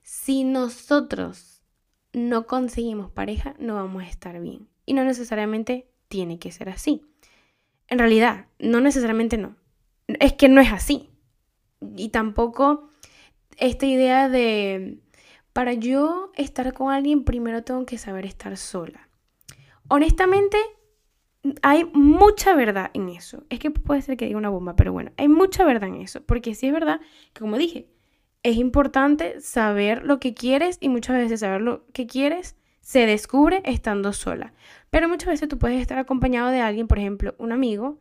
si 0.00 0.44
nosotros 0.44 1.62
no 2.14 2.46
conseguimos 2.46 3.10
pareja, 3.10 3.54
no 3.58 3.74
vamos 3.74 4.02
a 4.02 4.08
estar 4.08 4.40
bien. 4.40 4.66
Y 4.86 4.94
no 4.94 5.04
necesariamente 5.04 5.90
tiene 6.08 6.38
que 6.38 6.52
ser 6.52 6.70
así. 6.70 7.02
En 7.86 7.98
realidad, 7.98 8.46
no 8.58 8.80
necesariamente 8.80 9.36
no. 9.36 9.56
Es 10.06 10.32
que 10.32 10.48
no 10.48 10.62
es 10.62 10.72
así. 10.72 11.10
Y 11.98 12.08
tampoco 12.08 12.88
esta 13.58 13.84
idea 13.84 14.30
de, 14.30 15.00
para 15.52 15.74
yo 15.74 16.32
estar 16.34 16.72
con 16.72 16.94
alguien, 16.94 17.24
primero 17.24 17.62
tengo 17.62 17.84
que 17.84 17.98
saber 17.98 18.24
estar 18.24 18.56
sola. 18.56 19.10
Honestamente, 19.88 20.56
hay 21.62 21.84
mucha 21.92 22.54
verdad 22.54 22.90
en 22.94 23.08
eso. 23.08 23.44
Es 23.50 23.58
que 23.58 23.70
puede 23.70 24.02
ser 24.02 24.16
que 24.16 24.26
diga 24.26 24.38
una 24.38 24.48
bomba, 24.48 24.76
pero 24.76 24.92
bueno, 24.92 25.12
hay 25.16 25.28
mucha 25.28 25.64
verdad 25.64 25.88
en 25.88 25.96
eso. 25.96 26.22
Porque 26.22 26.54
sí 26.54 26.66
es 26.66 26.72
verdad 26.72 27.00
que, 27.32 27.40
como 27.40 27.58
dije, 27.58 27.88
es 28.42 28.56
importante 28.56 29.40
saber 29.40 30.04
lo 30.04 30.20
que 30.20 30.34
quieres 30.34 30.78
y 30.80 30.88
muchas 30.88 31.16
veces 31.16 31.40
saber 31.40 31.60
lo 31.60 31.86
que 31.92 32.06
quieres 32.06 32.56
se 32.80 33.06
descubre 33.06 33.62
estando 33.64 34.12
sola. 34.12 34.52
Pero 34.90 35.08
muchas 35.08 35.28
veces 35.28 35.48
tú 35.48 35.58
puedes 35.58 35.80
estar 35.80 35.98
acompañado 35.98 36.50
de 36.50 36.60
alguien, 36.60 36.86
por 36.86 36.98
ejemplo, 36.98 37.34
un 37.38 37.52
amigo, 37.52 38.00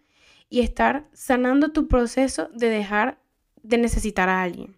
y 0.50 0.62
estar 0.62 1.08
sanando 1.12 1.72
tu 1.72 1.88
proceso 1.88 2.50
de 2.54 2.70
dejar 2.70 3.20
de 3.64 3.80
necesitar 3.80 4.30
a 4.30 4.44
alguien. 4.44 4.76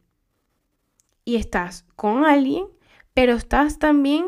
Y 1.26 1.36
estás 1.36 1.86
con 1.98 2.24
alguien, 2.24 2.66
pero 3.14 3.34
estás 3.34 3.80
también 3.80 4.28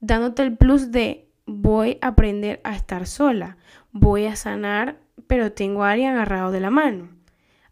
dándote 0.00 0.42
el 0.42 0.56
plus 0.56 0.90
de 0.90 1.23
voy 1.46 1.98
a 2.00 2.08
aprender 2.08 2.60
a 2.64 2.74
estar 2.74 3.06
sola, 3.06 3.56
voy 3.92 4.26
a 4.26 4.36
sanar, 4.36 4.98
pero 5.26 5.52
tengo 5.52 5.84
a 5.84 5.92
alguien 5.92 6.10
agarrado 6.10 6.50
de 6.50 6.60
la 6.60 6.70
mano. 6.70 7.08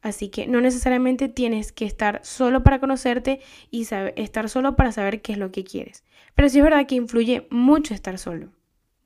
Así 0.02 0.28
que 0.28 0.48
no 0.48 0.60
necesariamente 0.60 1.28
tienes 1.28 1.70
que 1.70 1.84
estar 1.84 2.20
solo 2.24 2.64
para 2.64 2.80
conocerte 2.80 3.40
y 3.70 3.86
estar 4.16 4.48
solo 4.48 4.74
para 4.74 4.90
saber 4.90 5.22
qué 5.22 5.32
es 5.32 5.38
lo 5.38 5.52
que 5.52 5.62
quieres. 5.62 6.04
Pero 6.34 6.48
sí 6.48 6.58
es 6.58 6.64
verdad 6.64 6.86
que 6.86 6.96
influye 6.96 7.46
mucho 7.50 7.94
estar 7.94 8.18
solo. 8.18 8.50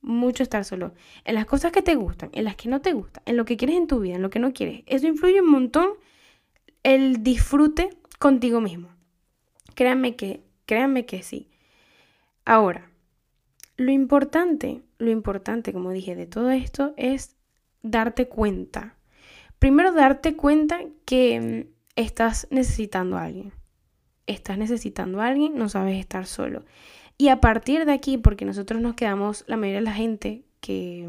Mucho 0.01 0.41
estar 0.41 0.65
solo. 0.65 0.93
En 1.23 1.35
las 1.35 1.45
cosas 1.45 1.71
que 1.71 1.83
te 1.83 1.95
gustan, 1.95 2.29
en 2.33 2.45
las 2.45 2.55
que 2.55 2.69
no 2.69 2.81
te 2.81 2.93
gustan, 2.93 3.21
en 3.25 3.37
lo 3.37 3.45
que 3.45 3.57
quieres 3.57 3.77
en 3.77 3.87
tu 3.87 3.99
vida, 3.99 4.15
en 4.15 4.23
lo 4.23 4.31
que 4.31 4.39
no 4.39 4.53
quieres. 4.53 4.83
Eso 4.87 5.05
influye 5.05 5.41
un 5.41 5.51
montón 5.51 5.91
el 6.81 7.21
disfrute 7.21 7.89
contigo 8.17 8.59
mismo. 8.59 8.89
Créanme 9.75 10.15
que, 10.15 10.41
créanme 10.65 11.05
que 11.05 11.21
sí. 11.21 11.49
Ahora, 12.43 12.86
lo 13.77 13.91
importante, 13.91 14.81
lo 14.97 15.11
importante, 15.11 15.71
como 15.71 15.91
dije, 15.91 16.15
de 16.15 16.27
todo 16.27 16.51
esto 16.51 16.93
es 16.97 17.35
darte 17.81 18.27
cuenta 18.27 18.97
Primero 19.59 19.91
darte 19.91 20.35
cuenta 20.35 20.81
que 21.05 21.65
mm, 21.65 21.73
estás 21.95 22.47
necesitando 22.51 23.17
a 23.17 23.23
alguien. 23.23 23.53
Estás 24.27 24.57
necesitando 24.57 25.21
a 25.21 25.27
alguien, 25.27 25.55
no 25.55 25.69
sabes 25.69 25.97
estar 25.99 26.25
solo. 26.25 26.65
Y 27.17 27.29
a 27.29 27.41
partir 27.41 27.85
de 27.85 27.93
aquí, 27.93 28.17
porque 28.17 28.45
nosotros 28.45 28.81
nos 28.81 28.93
quedamos, 28.93 29.45
la 29.47 29.57
mayoría 29.57 29.79
de 29.79 29.85
la 29.85 29.93
gente 29.93 30.45
que 30.59 31.05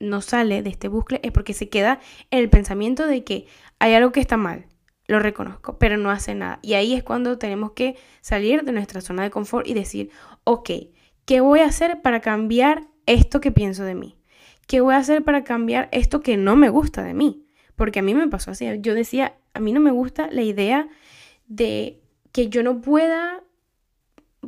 mm, 0.00 0.06
no 0.06 0.22
sale 0.22 0.62
de 0.62 0.70
este 0.70 0.88
bucle 0.88 1.20
es 1.22 1.32
porque 1.32 1.52
se 1.52 1.68
queda 1.68 2.00
en 2.30 2.38
el 2.38 2.48
pensamiento 2.48 3.06
de 3.06 3.22
que 3.24 3.46
hay 3.78 3.94
algo 3.94 4.12
que 4.12 4.20
está 4.20 4.36
mal. 4.36 4.66
Lo 5.06 5.18
reconozco, 5.18 5.78
pero 5.78 5.98
no 5.98 6.10
hace 6.10 6.34
nada. 6.34 6.60
Y 6.62 6.74
ahí 6.74 6.94
es 6.94 7.02
cuando 7.02 7.36
tenemos 7.36 7.72
que 7.72 7.96
salir 8.22 8.62
de 8.62 8.72
nuestra 8.72 9.02
zona 9.02 9.22
de 9.24 9.30
confort 9.30 9.66
y 9.66 9.74
decir, 9.74 10.10
ok, 10.44 10.70
¿qué 11.24 11.40
voy 11.40 11.60
a 11.60 11.66
hacer 11.66 12.02
para 12.02 12.20
cambiar 12.20 12.84
esto 13.06 13.40
que 13.40 13.52
pienso 13.52 13.84
de 13.84 13.94
mí? 13.94 14.16
¿Qué 14.66 14.80
voy 14.80 14.94
a 14.94 14.98
hacer 14.98 15.24
para 15.24 15.44
cambiar 15.44 15.88
esto 15.92 16.20
que 16.20 16.36
no 16.36 16.56
me 16.56 16.68
gusta 16.68 17.02
de 17.02 17.14
mí? 17.14 17.46
Porque 17.76 17.98
a 17.98 18.02
mí 18.02 18.14
me 18.14 18.28
pasó 18.28 18.50
así. 18.50 18.66
Yo 18.80 18.94
decía, 18.94 19.36
a 19.52 19.60
mí 19.60 19.72
no 19.72 19.80
me 19.80 19.90
gusta 19.90 20.28
la 20.30 20.42
idea 20.42 20.88
de 21.46 22.00
que 22.32 22.48
yo 22.48 22.62
no 22.62 22.80
pueda, 22.80 23.42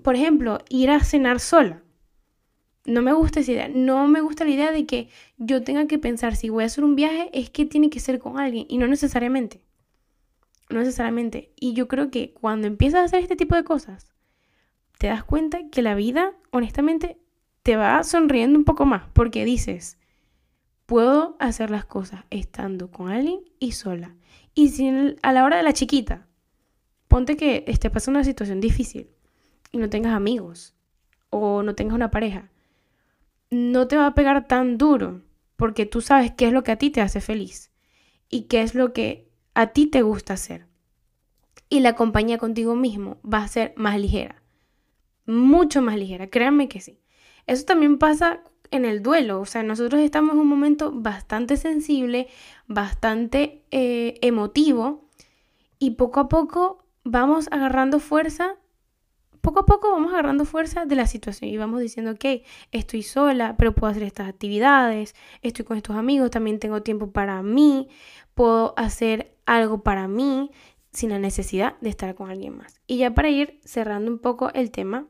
por 0.02 0.14
ejemplo, 0.14 0.58
ir 0.68 0.90
a 0.90 1.00
cenar 1.00 1.40
sola. 1.40 1.82
No 2.84 3.02
me 3.02 3.12
gusta 3.12 3.40
esa 3.40 3.52
idea. 3.52 3.68
No 3.68 4.06
me 4.06 4.20
gusta 4.20 4.44
la 4.44 4.50
idea 4.50 4.72
de 4.72 4.86
que 4.86 5.08
yo 5.38 5.62
tenga 5.62 5.86
que 5.86 5.98
pensar 5.98 6.36
si 6.36 6.48
voy 6.48 6.62
a 6.62 6.66
hacer 6.66 6.84
un 6.84 6.96
viaje 6.96 7.30
es 7.32 7.50
que 7.50 7.66
tiene 7.66 7.90
que 7.90 8.00
ser 8.00 8.18
con 8.18 8.38
alguien 8.38 8.66
y 8.68 8.78
no 8.78 8.86
necesariamente. 8.86 9.60
No 10.70 10.78
necesariamente. 10.78 11.52
Y 11.56 11.74
yo 11.74 11.88
creo 11.88 12.10
que 12.10 12.32
cuando 12.32 12.66
empiezas 12.66 13.00
a 13.00 13.04
hacer 13.04 13.22
este 13.22 13.36
tipo 13.36 13.56
de 13.56 13.64
cosas, 13.64 14.15
te 15.06 15.10
das 15.10 15.22
cuenta 15.22 15.60
que 15.70 15.82
la 15.82 15.94
vida, 15.94 16.32
honestamente, 16.50 17.16
te 17.62 17.76
va 17.76 18.02
sonriendo 18.02 18.58
un 18.58 18.64
poco 18.64 18.86
más 18.86 19.04
porque 19.12 19.44
dices, 19.44 20.00
puedo 20.84 21.36
hacer 21.38 21.70
las 21.70 21.84
cosas 21.84 22.24
estando 22.30 22.90
con 22.90 23.08
alguien 23.08 23.38
y 23.60 23.70
sola. 23.70 24.16
Y 24.52 24.70
si 24.70 25.16
a 25.22 25.32
la 25.32 25.44
hora 25.44 25.58
de 25.58 25.62
la 25.62 25.72
chiquita, 25.72 26.26
ponte 27.06 27.36
que 27.36 27.62
esté 27.68 27.88
pasando 27.88 28.18
una 28.18 28.24
situación 28.24 28.60
difícil 28.60 29.08
y 29.70 29.78
no 29.78 29.88
tengas 29.88 30.12
amigos 30.12 30.74
o 31.30 31.62
no 31.62 31.76
tengas 31.76 31.94
una 31.94 32.10
pareja, 32.10 32.50
no 33.50 33.86
te 33.86 33.96
va 33.96 34.08
a 34.08 34.14
pegar 34.16 34.48
tan 34.48 34.78
duro 34.78 35.22
porque 35.54 35.86
tú 35.86 36.00
sabes 36.00 36.32
qué 36.32 36.48
es 36.48 36.52
lo 36.52 36.64
que 36.64 36.72
a 36.72 36.78
ti 36.78 36.90
te 36.90 37.00
hace 37.00 37.20
feliz 37.20 37.70
y 38.28 38.48
qué 38.48 38.62
es 38.62 38.74
lo 38.74 38.92
que 38.92 39.30
a 39.54 39.68
ti 39.68 39.86
te 39.86 40.02
gusta 40.02 40.34
hacer. 40.34 40.66
Y 41.68 41.78
la 41.78 41.94
compañía 41.94 42.38
contigo 42.38 42.74
mismo 42.74 43.18
va 43.22 43.44
a 43.44 43.48
ser 43.48 43.72
más 43.76 44.00
ligera, 44.00 44.42
mucho 45.26 45.82
más 45.82 45.96
ligera, 45.96 46.28
créanme 46.28 46.68
que 46.68 46.80
sí. 46.80 47.00
Eso 47.46 47.64
también 47.64 47.98
pasa 47.98 48.42
en 48.70 48.84
el 48.84 49.02
duelo, 49.02 49.40
o 49.40 49.46
sea, 49.46 49.62
nosotros 49.62 50.00
estamos 50.00 50.34
en 50.34 50.40
un 50.40 50.48
momento 50.48 50.92
bastante 50.92 51.56
sensible, 51.56 52.28
bastante 52.66 53.64
eh, 53.70 54.18
emotivo 54.22 55.08
y 55.78 55.92
poco 55.92 56.20
a 56.20 56.28
poco 56.28 56.84
vamos 57.04 57.48
agarrando 57.52 58.00
fuerza 58.00 58.56
poco 59.46 59.60
a 59.60 59.64
poco 59.64 59.92
vamos 59.92 60.12
agarrando 60.12 60.44
fuerza 60.44 60.86
de 60.86 60.96
la 60.96 61.06
situación 61.06 61.48
y 61.48 61.56
vamos 61.56 61.80
diciendo, 61.80 62.10
ok, 62.10 62.42
estoy 62.72 63.04
sola, 63.04 63.54
pero 63.56 63.76
puedo 63.76 63.92
hacer 63.92 64.02
estas 64.02 64.28
actividades, 64.28 65.14
estoy 65.40 65.64
con 65.64 65.76
estos 65.76 65.94
amigos, 65.94 66.32
también 66.32 66.58
tengo 66.58 66.82
tiempo 66.82 67.12
para 67.12 67.40
mí, 67.44 67.86
puedo 68.34 68.74
hacer 68.76 69.36
algo 69.46 69.84
para 69.84 70.08
mí 70.08 70.50
sin 70.90 71.10
la 71.10 71.20
necesidad 71.20 71.76
de 71.80 71.90
estar 71.90 72.16
con 72.16 72.28
alguien 72.28 72.56
más. 72.56 72.80
Y 72.88 72.96
ya 72.96 73.14
para 73.14 73.28
ir 73.28 73.60
cerrando 73.64 74.10
un 74.10 74.18
poco 74.18 74.50
el 74.52 74.72
tema, 74.72 75.06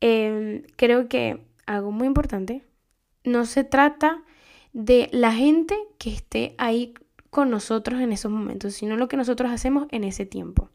em, 0.00 0.62
creo 0.76 1.08
que 1.08 1.40
algo 1.66 1.92
muy 1.92 2.06
importante, 2.06 2.62
no 3.24 3.46
se 3.46 3.64
trata 3.64 4.22
de 4.72 5.08
la 5.12 5.32
gente 5.32 5.76
que 5.98 6.12
esté 6.12 6.54
ahí 6.58 6.94
con 7.30 7.50
nosotros 7.50 8.00
en 8.00 8.12
esos 8.12 8.30
momentos, 8.30 8.74
sino 8.74 8.96
lo 8.96 9.08
que 9.08 9.16
nosotros 9.16 9.50
hacemos 9.50 9.86
en 9.90 10.04
ese 10.04 10.26
tiempo. 10.26 10.70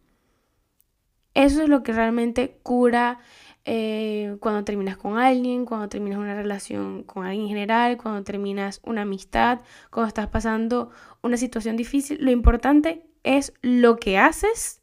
Eso 1.34 1.64
es 1.64 1.70
lo 1.70 1.84
que 1.84 1.94
realmente 1.94 2.60
cura 2.64 3.20
eh, 3.66 4.38
cuando 4.40 4.64
terminas 4.64 4.98
con 4.98 5.18
alguien, 5.18 5.66
cuando 5.66 5.90
terminas 5.90 6.18
una 6.18 6.34
relación 6.34 7.04
con 7.04 7.26
alguien 7.26 7.44
en 7.44 7.50
general, 7.50 7.98
cuando 7.98 8.24
terminas 8.24 8.82
una 8.84 9.04
amistad, 9.04 9.62
cuando 9.92 10.08
estás 10.08 10.28
pasando 10.28 10.90
una 11.22 11.38
situación 11.38 11.78
difícil. 11.78 12.18
Lo 12.20 12.32
importante 12.32 13.06
es 13.24 13.54
lo 13.62 13.98
que 13.98 14.18
haces 14.18 14.82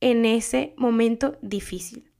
en 0.00 0.24
ese 0.24 0.74
momento 0.76 1.38
difícil. 1.40 2.10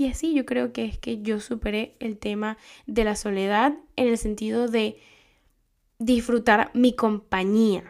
Y 0.00 0.08
así 0.08 0.32
yo 0.32 0.46
creo 0.46 0.72
que 0.72 0.86
es 0.86 0.98
que 0.98 1.20
yo 1.20 1.40
superé 1.40 1.94
el 2.00 2.16
tema 2.16 2.56
de 2.86 3.04
la 3.04 3.16
soledad 3.16 3.74
en 3.96 4.08
el 4.08 4.16
sentido 4.16 4.66
de 4.66 4.98
disfrutar 5.98 6.70
mi 6.72 6.96
compañía. 6.96 7.84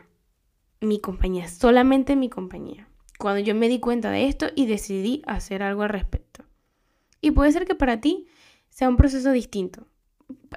Mi 0.81 0.99
compañía, 0.99 1.46
solamente 1.46 2.16
mi 2.16 2.29
compañía 2.29 2.88
cuando 3.16 3.38
yo 3.38 3.55
me 3.55 3.68
di 3.68 3.79
cuenta 3.79 4.11
de 4.11 4.27
esto 4.27 4.46
y 4.57 4.66
decidí 4.66 5.23
hacer 5.25 5.62
algo 5.62 5.83
al 5.83 5.90
respecto. 5.90 6.42
Y 7.20 7.31
puede 7.31 7.53
ser 7.53 7.64
que 7.64 7.77
para 7.77 8.01
ti 8.01 8.27
sea 8.70 8.88
un 8.88 8.96
proceso 8.96 9.31
distinto. 9.31 9.87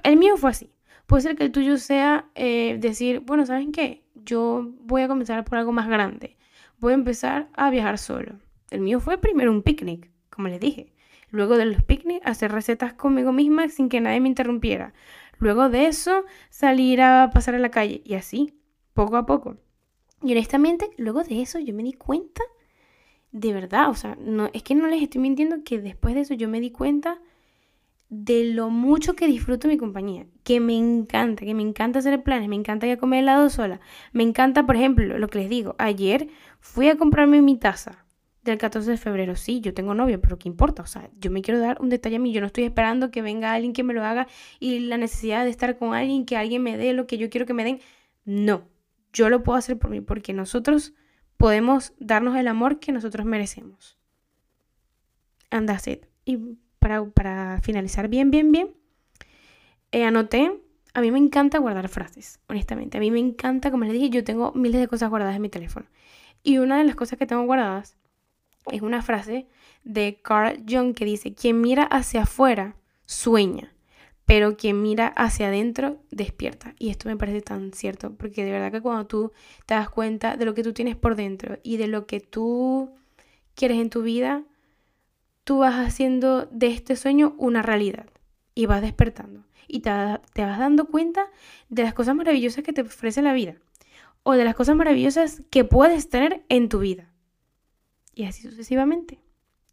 El 0.02 0.16
mío 0.16 0.36
fue 0.36 0.50
así. 0.50 0.72
Puede 1.06 1.22
ser 1.22 1.36
que 1.36 1.44
el 1.44 1.52
tuyo 1.52 1.76
sea 1.76 2.30
eh, 2.34 2.78
decir, 2.80 3.20
bueno, 3.20 3.46
¿saben 3.46 3.70
qué? 3.70 4.02
Yo 4.16 4.72
voy 4.80 5.02
a 5.02 5.08
comenzar 5.08 5.44
por 5.44 5.58
algo 5.58 5.70
más 5.70 5.86
grande. 5.86 6.36
Voy 6.78 6.94
a 6.94 6.96
empezar 6.96 7.48
a 7.52 7.70
viajar 7.70 7.98
solo. 7.98 8.40
El 8.70 8.80
mío 8.80 8.98
fue 8.98 9.18
primero 9.18 9.52
un 9.52 9.62
picnic, 9.62 10.10
como 10.30 10.48
les 10.48 10.58
dije. 10.58 10.93
Luego 11.34 11.56
de 11.56 11.64
los 11.64 11.82
picnics, 11.82 12.24
hacer 12.24 12.52
recetas 12.52 12.92
conmigo 12.92 13.32
misma 13.32 13.68
sin 13.68 13.88
que 13.88 14.00
nadie 14.00 14.20
me 14.20 14.28
interrumpiera. 14.28 14.94
Luego 15.40 15.68
de 15.68 15.88
eso, 15.88 16.24
salir 16.48 17.02
a 17.02 17.30
pasar 17.34 17.56
a 17.56 17.58
la 17.58 17.72
calle. 17.72 18.02
Y 18.04 18.14
así, 18.14 18.54
poco 18.92 19.16
a 19.16 19.26
poco. 19.26 19.56
Y 20.22 20.30
honestamente, 20.30 20.90
luego 20.96 21.24
de 21.24 21.42
eso 21.42 21.58
yo 21.58 21.74
me 21.74 21.82
di 21.82 21.92
cuenta, 21.92 22.44
de 23.32 23.52
verdad, 23.52 23.90
o 23.90 23.96
sea, 23.96 24.16
no, 24.20 24.48
es 24.52 24.62
que 24.62 24.76
no 24.76 24.86
les 24.86 25.02
estoy 25.02 25.20
mintiendo 25.20 25.64
que 25.64 25.80
después 25.80 26.14
de 26.14 26.20
eso 26.20 26.34
yo 26.34 26.48
me 26.48 26.60
di 26.60 26.70
cuenta 26.70 27.20
de 28.10 28.44
lo 28.44 28.70
mucho 28.70 29.16
que 29.16 29.26
disfruto 29.26 29.66
mi 29.66 29.76
compañía, 29.76 30.26
que 30.44 30.60
me 30.60 30.76
encanta, 30.76 31.44
que 31.44 31.54
me 31.54 31.62
encanta 31.62 31.98
hacer 31.98 32.22
planes, 32.22 32.48
me 32.48 32.54
encanta 32.54 32.86
ir 32.86 32.92
a 32.92 32.96
comer 32.96 33.24
helado 33.24 33.50
sola, 33.50 33.80
me 34.12 34.22
encanta, 34.22 34.66
por 34.66 34.76
ejemplo, 34.76 35.18
lo 35.18 35.26
que 35.26 35.40
les 35.40 35.50
digo, 35.50 35.74
ayer 35.78 36.28
fui 36.60 36.88
a 36.88 36.96
comprarme 36.96 37.42
mi 37.42 37.56
taza 37.58 38.03
del 38.44 38.58
14 38.58 38.90
de 38.90 38.96
febrero, 38.96 39.36
sí, 39.36 39.60
yo 39.60 39.74
tengo 39.74 39.94
novio, 39.94 40.20
pero 40.20 40.38
¿qué 40.38 40.48
importa? 40.48 40.82
O 40.82 40.86
sea, 40.86 41.10
yo 41.18 41.30
me 41.30 41.42
quiero 41.42 41.60
dar 41.60 41.80
un 41.80 41.88
detalle 41.88 42.16
a 42.16 42.18
mí, 42.18 42.32
yo 42.32 42.40
no 42.40 42.46
estoy 42.46 42.64
esperando 42.64 43.10
que 43.10 43.22
venga 43.22 43.52
alguien 43.52 43.72
que 43.72 43.82
me 43.82 43.94
lo 43.94 44.04
haga 44.04 44.28
y 44.60 44.80
la 44.80 44.98
necesidad 44.98 45.44
de 45.44 45.50
estar 45.50 45.78
con 45.78 45.94
alguien, 45.94 46.26
que 46.26 46.36
alguien 46.36 46.62
me 46.62 46.76
dé 46.76 46.92
lo 46.92 47.06
que 47.06 47.16
yo 47.18 47.30
quiero 47.30 47.46
que 47.46 47.54
me 47.54 47.64
den, 47.64 47.80
no, 48.24 48.68
yo 49.12 49.30
lo 49.30 49.42
puedo 49.42 49.58
hacer 49.58 49.78
por 49.78 49.90
mí, 49.90 50.00
porque 50.00 50.32
nosotros 50.32 50.92
podemos 51.38 51.94
darnos 51.98 52.36
el 52.36 52.48
amor 52.48 52.80
que 52.80 52.92
nosotros 52.92 53.24
merecemos. 53.26 53.98
And 55.50 55.66
that's 55.66 55.86
it. 55.88 56.06
Y 56.24 56.38
para, 56.78 57.04
para 57.06 57.60
finalizar 57.62 58.08
bien, 58.08 58.30
bien, 58.30 58.52
bien, 58.52 58.74
eh, 59.90 60.04
anoté, 60.04 60.60
a 60.92 61.00
mí 61.00 61.10
me 61.10 61.18
encanta 61.18 61.58
guardar 61.58 61.88
frases, 61.88 62.40
honestamente. 62.48 62.98
A 62.98 63.00
mí 63.00 63.10
me 63.10 63.20
encanta, 63.20 63.70
como 63.70 63.84
les 63.84 63.94
dije, 63.94 64.10
yo 64.10 64.22
tengo 64.22 64.52
miles 64.52 64.80
de 64.80 64.88
cosas 64.88 65.08
guardadas 65.08 65.36
en 65.36 65.42
mi 65.42 65.48
teléfono. 65.48 65.86
Y 66.42 66.58
una 66.58 66.76
de 66.78 66.84
las 66.84 66.94
cosas 66.94 67.18
que 67.18 67.26
tengo 67.26 67.44
guardadas 67.44 67.96
es 68.70 68.82
una 68.82 69.02
frase 69.02 69.46
de 69.84 70.18
Carl 70.22 70.62
Jung 70.68 70.94
que 70.94 71.04
dice, 71.04 71.34
quien 71.34 71.60
mira 71.60 71.84
hacia 71.84 72.22
afuera 72.22 72.76
sueña, 73.04 73.74
pero 74.24 74.56
quien 74.56 74.82
mira 74.82 75.08
hacia 75.08 75.48
adentro 75.48 76.02
despierta. 76.10 76.74
Y 76.78 76.90
esto 76.90 77.08
me 77.08 77.16
parece 77.16 77.42
tan 77.42 77.72
cierto, 77.72 78.14
porque 78.14 78.44
de 78.44 78.52
verdad 78.52 78.72
que 78.72 78.80
cuando 78.80 79.06
tú 79.06 79.32
te 79.66 79.74
das 79.74 79.90
cuenta 79.90 80.36
de 80.36 80.44
lo 80.44 80.54
que 80.54 80.62
tú 80.62 80.72
tienes 80.72 80.96
por 80.96 81.16
dentro 81.16 81.58
y 81.62 81.76
de 81.76 81.88
lo 81.88 82.06
que 82.06 82.20
tú 82.20 82.90
quieres 83.54 83.78
en 83.78 83.90
tu 83.90 84.02
vida, 84.02 84.44
tú 85.44 85.58
vas 85.58 85.74
haciendo 85.74 86.46
de 86.46 86.68
este 86.68 86.96
sueño 86.96 87.34
una 87.38 87.62
realidad 87.62 88.06
y 88.54 88.66
vas 88.66 88.80
despertando. 88.80 89.44
Y 89.68 89.80
te, 89.80 89.90
te 90.32 90.42
vas 90.42 90.58
dando 90.58 90.86
cuenta 90.86 91.26
de 91.68 91.82
las 91.82 91.94
cosas 91.94 92.14
maravillosas 92.14 92.64
que 92.64 92.72
te 92.72 92.82
ofrece 92.82 93.22
la 93.22 93.32
vida 93.32 93.56
o 94.22 94.32
de 94.32 94.44
las 94.44 94.54
cosas 94.54 94.74
maravillosas 94.74 95.42
que 95.50 95.64
puedes 95.64 96.08
tener 96.08 96.44
en 96.48 96.68
tu 96.68 96.78
vida. 96.78 97.13
Y 98.14 98.24
así 98.24 98.42
sucesivamente. 98.42 99.18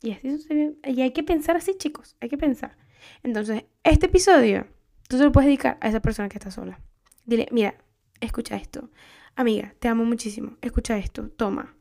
Y 0.02 0.12
así 0.12 0.30
sucesivamente. 0.32 0.90
Y 0.92 1.02
hay 1.02 1.12
que 1.12 1.24
pensar 1.24 1.56
así, 1.56 1.76
chicos, 1.78 2.16
hay 2.20 2.30
que 2.30 2.38
pensar. 2.38 2.78
Entonces, 3.24 3.66
este 3.84 4.08
episodio, 4.08 4.68
tú 5.08 5.18
se 5.18 5.24
lo 5.24 5.32
puedes 5.32 5.48
dedicar 5.48 5.78
a 5.82 5.90
esa 5.90 6.02
persona 6.02 6.30
que 6.30 6.38
está 6.38 6.52
sola. 6.52 6.80
Dile, 7.26 7.48
mira, 7.52 7.76
escucha 8.20 8.56
esto. 8.56 8.90
Amiga, 9.36 9.74
te 9.80 9.88
amo 9.88 10.04
muchísimo. 10.06 10.58
Escucha 10.62 10.98
esto. 10.98 11.30
Toma. 11.30 11.76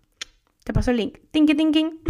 Te 0.64 0.72
paso 0.72 0.90
el 0.90 0.98
link. 0.98 1.18
Tinky 1.30 1.54
tinking. 1.54 2.00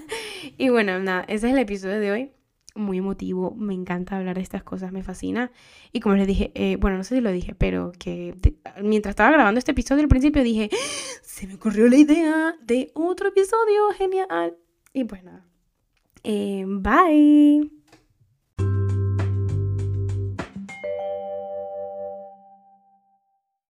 y 0.58 0.68
bueno, 0.68 0.98
nada, 1.00 1.22
ese 1.28 1.48
es 1.48 1.52
el 1.52 1.58
episodio 1.58 2.00
de 2.00 2.12
hoy. 2.12 2.32
Muy 2.76 2.98
emotivo. 2.98 3.54
Me 3.56 3.74
encanta 3.74 4.16
hablar 4.16 4.36
de 4.36 4.42
estas 4.42 4.62
cosas. 4.62 4.92
Me 4.92 5.02
fascina. 5.02 5.50
Y 5.92 6.00
como 6.00 6.14
les 6.16 6.26
dije, 6.26 6.52
eh, 6.54 6.76
bueno, 6.76 6.96
no 6.96 7.04
sé 7.04 7.16
si 7.16 7.20
lo 7.20 7.32
dije, 7.32 7.54
pero 7.54 7.92
que 7.98 8.34
mientras 8.82 9.12
estaba 9.12 9.32
grabando 9.32 9.58
este 9.58 9.72
episodio 9.72 10.02
al 10.02 10.08
principio 10.08 10.42
dije, 10.42 10.70
¡Ah! 10.72 10.76
se 11.22 11.46
me 11.46 11.54
ocurrió 11.54 11.88
la 11.88 11.96
idea 11.96 12.56
de 12.62 12.90
otro 12.94 13.28
episodio. 13.28 13.90
Genial. 13.96 14.56
Y 14.92 15.04
pues 15.04 15.24
nada. 15.24 15.44
Eh, 16.22 16.64
bye. 16.66 17.75